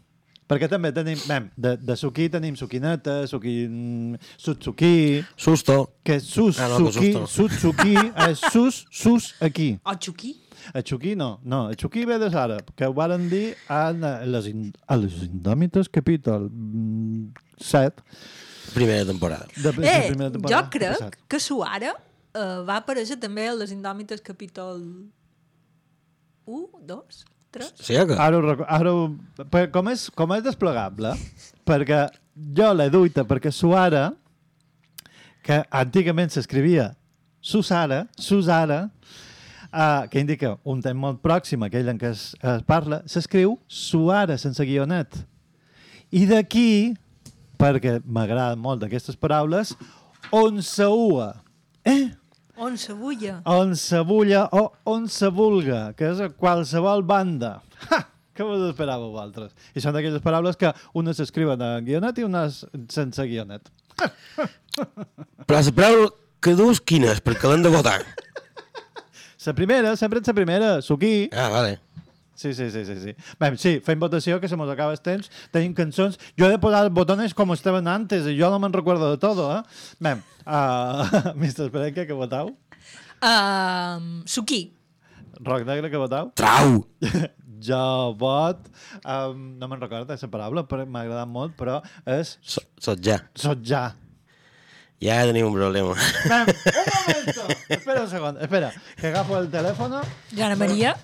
[0.46, 4.18] Perquè també tenim, bem, de, de suquí tenim suquineta, suquin...
[4.36, 5.24] sutsuquí...
[5.40, 5.76] Susto.
[6.04, 7.22] Que és sus, Ah, no, susto.
[7.26, 7.94] sutsuquí,
[8.28, 9.78] és sus, sus aquí.
[9.84, 10.34] O xuquí?
[10.72, 14.46] A Xuquí no, no, a Xuquí ve de Sara, que ho varen dir a, les,
[14.48, 18.00] in, a les Indòmites capítol mm, 7
[18.72, 19.44] Primera temporada.
[19.56, 20.70] de, de Eh, primera jo temporada.
[20.70, 21.18] crec passat.
[21.28, 24.80] que Suara eh, va aparèixer també a les Indòmites capítol
[26.46, 27.24] 1, 2,
[27.54, 27.70] 3...
[27.78, 28.18] Sí, que?
[28.18, 29.06] Ara, ho, ara ho,
[29.72, 31.14] com, és, com és desplegable,
[31.68, 32.04] perquè
[32.58, 34.08] jo l'he duita, perquè Suara,
[35.44, 36.90] que antigament s'escrivia
[37.44, 38.88] Susara, Susara,
[39.68, 43.58] uh, que indica un temps molt pròxim a aquell en què es, es parla, s'escriu
[43.68, 45.20] Suara, sense guionet.
[46.14, 46.94] I d'aquí,
[47.60, 49.74] perquè m'agraden molt d'aquestes paraules,
[50.32, 51.34] on se ua.
[51.84, 52.08] Eh?
[52.56, 53.40] On se bulla.
[53.50, 57.56] On se bulla o on se vulga, que és a qualsevol banda.
[57.90, 58.04] Ha!
[58.34, 59.52] Què vos esperàveu vosaltres?
[59.74, 63.70] I són d'aquelles paraules que unes s'escriuen en guionet i unes sense guionet.
[65.46, 66.08] Però la paraula
[66.42, 67.22] que dus, quina és?
[67.22, 68.00] Perquè l'hem de votar.
[69.46, 71.28] La primera, sempre és la primera, suquí.
[71.30, 71.78] Ah, vale.
[72.34, 72.96] Sí, sí, sí, sí.
[73.00, 73.14] sí.
[73.40, 75.30] Bé, sí, fem votació, que se mos acaba el temps.
[75.54, 76.18] Tenim cançons.
[76.38, 79.50] Jo he de posar botones com estaven antes, i jo no me'n recuerdo de todo,
[79.56, 79.62] eh?
[80.02, 80.16] Bé,
[80.46, 81.68] uh, Mr.
[81.68, 82.54] Esperenca, que votau?
[83.24, 84.66] Um, suquí.
[85.40, 86.30] Roc Negre, que votau?
[86.38, 86.84] Trau!
[87.64, 88.66] jo vot...
[89.02, 92.36] Um, no me'n recordo aquesta paraula, però m'ha agradat molt, però és...
[92.42, 92.64] So.
[92.84, 93.94] Sotjar.
[95.04, 95.96] Ja tenim un problema.
[96.30, 97.48] Mem, un momento.
[97.68, 98.70] espera un segon, espera,
[99.00, 100.00] que agafo el teléfono.
[100.36, 100.96] Joana Maria.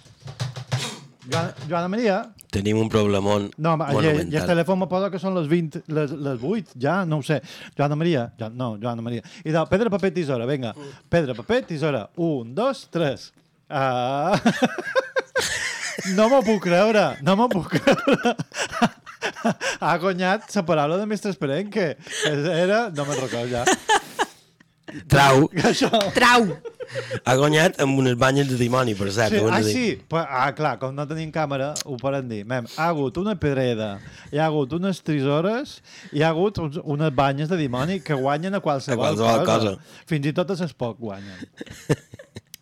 [1.31, 2.21] Joana, Joana Maria.
[2.51, 5.85] tenim un problemón No, ma, i, i el telèfon me posa que són les 20,
[5.95, 7.39] les, les 8, ja, no ho sé.
[7.79, 9.23] Joana Maria, ja, no, Joana Maria.
[9.45, 10.75] I de pedra, paper, tisora, vinga.
[11.09, 12.09] Pedra, paper, tisora.
[12.19, 13.31] Un, dos, tres.
[13.71, 14.35] Uh...
[16.19, 18.35] no m'ho puc creure, no m'ho puc creure.
[19.81, 21.95] ha guanyat la paraula de Mestre Esperenque.
[22.27, 22.89] Era...
[22.91, 23.65] No me'n recordo ja.
[25.11, 25.49] Trau.
[25.71, 25.91] Això.
[26.17, 26.47] Trau.
[27.25, 29.35] ha guanyat amb unes banyes de dimoni, per cert.
[29.35, 29.85] Sí, ah, sí.
[30.11, 32.43] Però, ah, clar, com no tenim càmera, ho poden dir.
[32.49, 33.93] Mem, ha hagut una pedreda,
[34.33, 35.79] hi ha hagut unes trisores,
[36.11, 39.77] hi ha hagut uns, unes banyes de dimoni que guanyen a qualsevol, A qualsevol cosa.
[40.11, 41.47] Fins i tot a l'Espoc guanyen.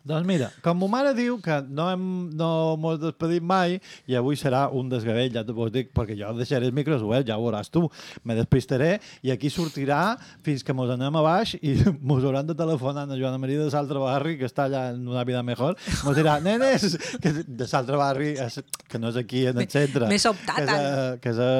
[0.08, 2.04] doncs mira, com ma mare diu que no hem
[2.38, 3.76] no mos despedim mai
[4.08, 7.36] i avui serà un desgavell, ja t'ho dic, perquè jo deixaré els micros oberts, ja
[7.36, 7.84] ho veuràs tu.
[8.24, 8.96] Me despistaré
[9.26, 11.74] i aquí sortirà fins que mos anem a baix i
[12.08, 15.24] mos hauran de telefonar a Joana Maria de l'altre barri, que està allà en una
[15.28, 15.76] vida mejor.
[16.06, 20.08] Mos dirà, nenes, que de l'altre barri, és, que no és aquí en el centre.
[20.08, 21.50] M'he sobtat, que és, a, que és a,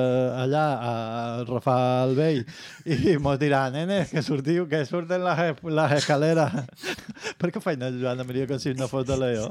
[0.44, 0.94] allà a
[1.49, 2.42] Rafael Vell.
[2.88, 6.96] I mos dirà, nenes, que sortiu, que surten les, les escaleres.
[7.40, 9.49] per què feina Joana Maria com si no fos de Leó?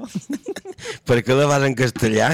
[1.10, 2.32] Per què la vas en castellà?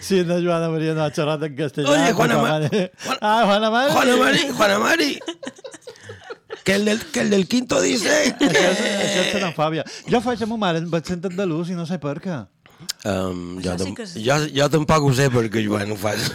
[0.00, 1.90] Si la Joana Maria no ha xerrat en castellà.
[1.92, 2.90] Oye, Juana Ma- mare-
[3.20, 3.92] Ah, Juana Mari.
[3.92, 5.10] Juana Mari, Juana Mari.
[6.64, 8.10] Que el del, que el del quinto dice...
[8.34, 9.84] Això és, això és xenofòbia.
[10.10, 12.40] Jo faig amb ma mare, vaig sent andalús i no sé per què.
[13.04, 16.30] Um, jo, sí que jo, jo tampoc ho sé perquè Joan ho fas.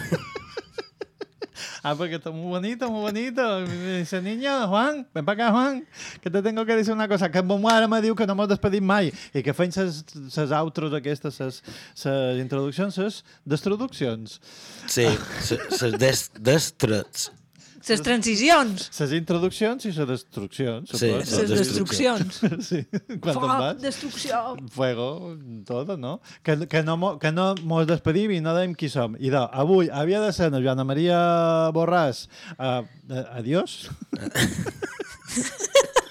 [1.88, 3.60] Ah, porque está muy bonito, muy bonito.
[3.60, 5.86] Me dice, niño, Juan, ven para acá, Juan,
[6.20, 7.30] que te tengo que decir una cosa.
[7.30, 10.02] Que mon mare me diu que no mos despedim mai i que ses,
[10.34, 11.62] ses outros aquestes,
[11.94, 14.40] ses introduccions, ses destruccions.
[14.90, 15.06] Sí,
[15.94, 17.30] des, destrets.
[17.88, 18.86] Les transicions.
[18.90, 20.90] Ses introduccions i ses destruccions.
[20.90, 22.40] Sí, ses destruccions.
[22.68, 23.78] sí, quan te'n Foc, vas.
[23.82, 24.40] destrucció.
[24.74, 25.36] Fuego,
[25.68, 26.16] todo, no?
[26.42, 29.14] Que, que, no, que no mos despedim i no dèiem qui som.
[29.20, 31.20] I de, avui havia de ser Joana Maria
[31.76, 32.26] Borràs.
[32.58, 33.86] Uh, uh, adiós.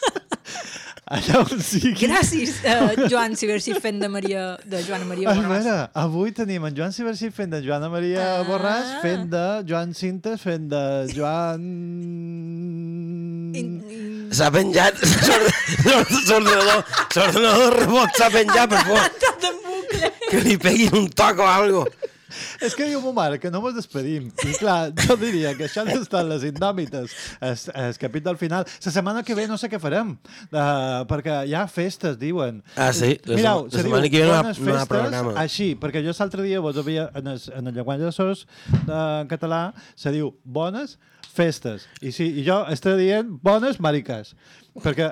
[1.06, 1.92] Allà on sigui.
[2.08, 5.52] Gràcies, uh, Joan Cibercí fent de Maria, de Joana Maria A Borràs.
[5.52, 8.44] veure, avui tenim en Joan Cibercí fent de Joana Maria Ah.
[8.48, 10.82] Borràs, fent de Joan Cintes, fent de
[11.14, 11.62] Joan...
[14.36, 14.98] S'ha penjat
[15.86, 16.82] l'ordenador.
[17.16, 19.00] L'ordenador rebot s'ha penjat, per favor.
[20.32, 21.86] Que li peguin un toc o algo.
[22.62, 24.30] És que diu ma mare que no mos despedim.
[24.46, 28.66] I clar, jo diria que això han estat les indòmites, el, el capítol final.
[28.86, 30.16] La setmana que ve no sé què farem,
[30.52, 32.62] uh, perquè hi ha festes, diuen.
[32.76, 33.16] Ah, sí?
[33.26, 34.80] La Mireu, la se setmana diu que ve no hi ha- bones no hi ha
[34.80, 35.36] festes, programa.
[35.46, 38.46] Així, perquè jo l'altre dia vos havia, en el, en el llenguatge de sos
[38.88, 39.64] de català,
[39.96, 40.98] se diu bones
[41.36, 41.86] festes.
[42.02, 44.34] I sí, i jo estic dient bones mariques.
[44.76, 45.08] Perquè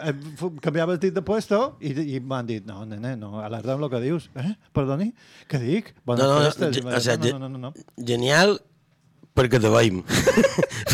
[0.64, 3.92] canviava el dit de puesto i, i m'han dit, no, nene, no, alerta amb el
[3.94, 4.30] que dius.
[4.40, 4.52] Eh?
[4.76, 5.14] Perdoni?
[5.52, 5.94] Què dic?
[6.04, 6.80] Bones No, no, festes.
[6.80, 7.74] I m'ha o sigui, no, no, no, no.
[8.12, 8.58] Genial
[9.38, 10.02] perquè te veiem.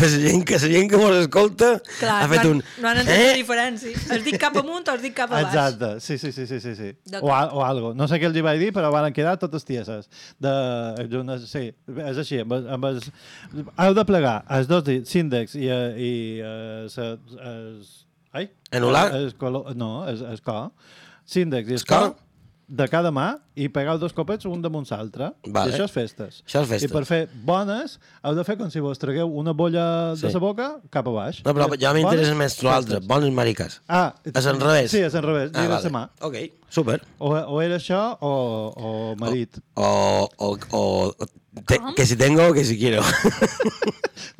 [0.00, 2.62] la gent que, la gent que mos escolta Clar, ha fet no, un...
[2.80, 3.92] no han entès la diferència.
[4.16, 5.48] Es dic cap amunt o es dic cap a baix.
[5.50, 6.90] Exacte, sí, sí, sí, sí, sí, sí.
[7.20, 7.92] O, a- o algo.
[7.98, 10.08] No sé què els hi vaig dir, però van quedar totes tieses.
[10.40, 10.54] De,
[11.50, 11.66] sí,
[12.06, 12.40] és així.
[12.44, 13.10] Amb, amb els,
[13.84, 17.12] heu de plegar els dos dits, síndex i, eh, i eh, se,
[17.52, 17.92] es,
[18.32, 18.48] ai?
[18.72, 19.08] Anular?
[19.20, 19.36] Es,
[19.76, 20.62] no, es, es co.
[21.30, 22.16] Síndex i es Esco?
[22.70, 25.32] De cada mà i pegau dos copets un damunt l'altre.
[25.50, 25.72] Vale.
[25.72, 26.36] I això és festes.
[26.46, 26.86] Això és festes.
[26.86, 30.26] I per fer bones, heu de fer com si vos tragueu una bolla Sí.
[30.28, 31.42] de la boca cap a baix.
[31.44, 33.00] No, però ja m'interessa més l'altre.
[33.02, 33.80] Bones mariques.
[33.88, 34.90] Ah, És al revés.
[34.94, 35.50] Sí, és al revés.
[35.54, 35.82] Ah, vale.
[35.82, 36.04] la mà.
[36.22, 36.36] Ok,
[36.70, 37.00] super.
[37.18, 38.32] O, o era això o,
[38.76, 39.58] o marit.
[39.74, 41.12] O, o, o
[41.66, 43.02] te, que si tengo o que si quiero.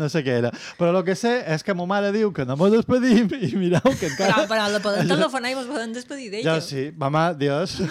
[0.00, 0.50] No sé què era.
[0.78, 3.92] Però el que sé és que ma mare diu que no mos despedim i mireu
[4.00, 4.46] que Però, encara...
[4.48, 6.54] però la poden telefonar i vos poden despedir d'ella.
[6.56, 7.76] Jo sí, mamà, Dios.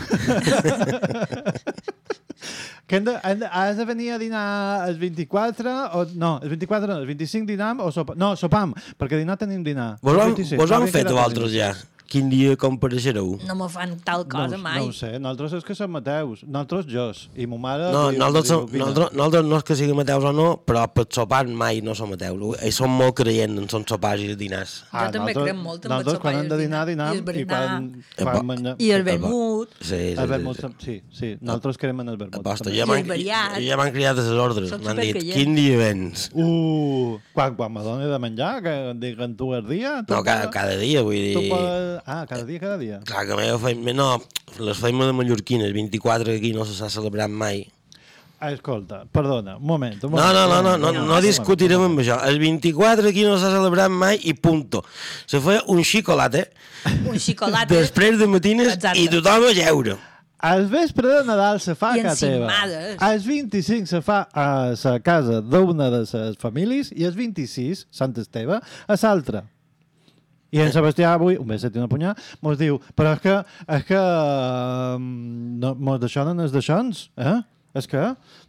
[2.89, 6.49] que hem de, hem de, has de venir a dinar el 24 o no, el
[6.49, 9.91] 24 no, el 25 dinam o sopa, no, sopam, perquè dinar tenim dinar.
[10.01, 11.69] Vos ho han, 26, vos ho no han havia fet vosaltres ja?
[12.09, 13.35] Quin dia compareixereu?
[13.45, 14.79] No me fan tal cosa no, mai.
[14.81, 16.41] No ho sé, nosaltres és que som Mateus.
[16.41, 17.19] Nosaltres jos.
[17.37, 17.91] I ma mare...
[17.93, 21.43] No, nosaltres, som, nosaltres, nosaltres no és que siguin Mateus o no, però per sopar
[21.45, 22.57] mai no som Mateus.
[22.65, 24.79] I som molt creient en són sopars i dinars.
[24.89, 27.11] Jo també crec molt en el Nosaltres sopar quan i hem el de dinar, dinar.
[27.13, 27.85] I I quan,
[28.17, 28.73] El quan.
[28.79, 29.75] I el El bo- vermut.
[29.81, 30.67] Sí, sí, El sí, vermut, sí.
[30.79, 31.29] sí, sí.
[31.41, 32.43] Nosaltres creem en el vermut.
[32.43, 32.77] Basta, també.
[32.77, 34.73] ja I m'han ja m'han criat a les ordres.
[34.83, 36.29] M'han dit, quin dia vens?
[36.33, 40.03] Uh, quan, quan me doni de menjar, que diguen tu el dia...
[40.07, 41.49] Tu No, cada, cada dia, vull Tu dir...
[41.49, 42.01] podes...
[42.05, 43.01] Ah, cada dia, cada dia.
[43.05, 43.93] Clar, que meva feina...
[43.93, 44.09] No,
[44.59, 47.67] les feines de mallorquines, 24 que aquí no se s'ha celebrat mai.
[48.41, 49.97] Ah, escolta, perdona, un moment.
[50.03, 52.15] Un No, moment no, no, no, no, no un discutirem amb això.
[52.29, 54.83] El 24 aquí no s'ha celebrat mai i punto.
[55.27, 56.45] Se feia un xocolate
[57.09, 57.73] Un xocolate.
[57.75, 58.99] després de matines Exacte.
[59.01, 59.97] i tothom a jeure.
[60.41, 62.47] El vespre de Nadal se fa a I casa teva.
[63.09, 68.15] El 25 se fa a la casa d'una de les famílies i el 26, Sant
[68.17, 69.43] Esteve, a l'altra.
[70.55, 73.35] I en Sebastià avui, un beset i una punyà, mos diu, però és que,
[73.67, 73.99] és que
[74.95, 75.03] um,
[75.59, 77.35] no, mos deixonen els deixons, eh?
[77.79, 78.01] És que?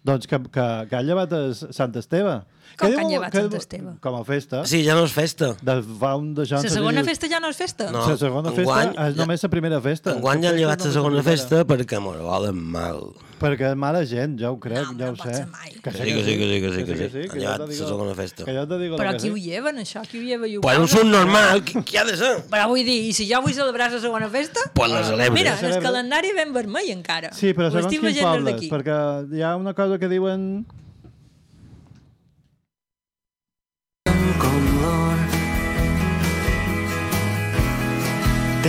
[0.07, 2.41] Doncs que, que, que han llevat a Sant Esteve.
[2.77, 3.95] Com que diu- han llevat que- Sant Esteve?
[4.01, 4.65] Com a festa.
[4.67, 5.55] Sí, ja no és festa.
[5.63, 7.91] De, fa un de La segona festa ja no és festa?
[7.91, 8.07] No.
[8.09, 10.13] La segona festa Enguany- és només la primera festa.
[10.13, 13.13] Enguany ja han llevat la segona festa perquè m'ho volen mal.
[13.41, 15.47] Perquè és mala gent, ja ho crec, ja ho sé.
[15.83, 17.29] Que Sí, que sí, que sí, que sí, que sí.
[17.29, 18.45] que Han llevat la segona festa.
[18.45, 20.03] Que jo te digo Però que qui ho lleven, això?
[20.07, 20.47] Qui ho lleva?
[20.47, 20.99] I ho Pues un paga?
[21.01, 22.45] subnormal, qui, ha de ser?
[22.51, 24.61] Però vull dir, i si jo vull celebrar la segona festa?
[24.75, 25.33] Pues la celebres.
[25.33, 27.33] Mira, en el calendari ben vermell encara.
[27.33, 28.69] Sí, però segons quins pobles, d'aquí.
[28.69, 28.99] perquè
[29.39, 30.67] hi ha una cosa que diuen...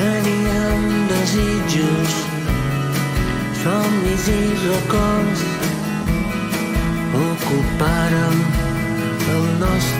[0.01, 2.13] Teníem desitjos,
[3.61, 5.41] somnis i records.
[7.21, 8.37] Ocupàrem
[9.35, 9.91] el nostre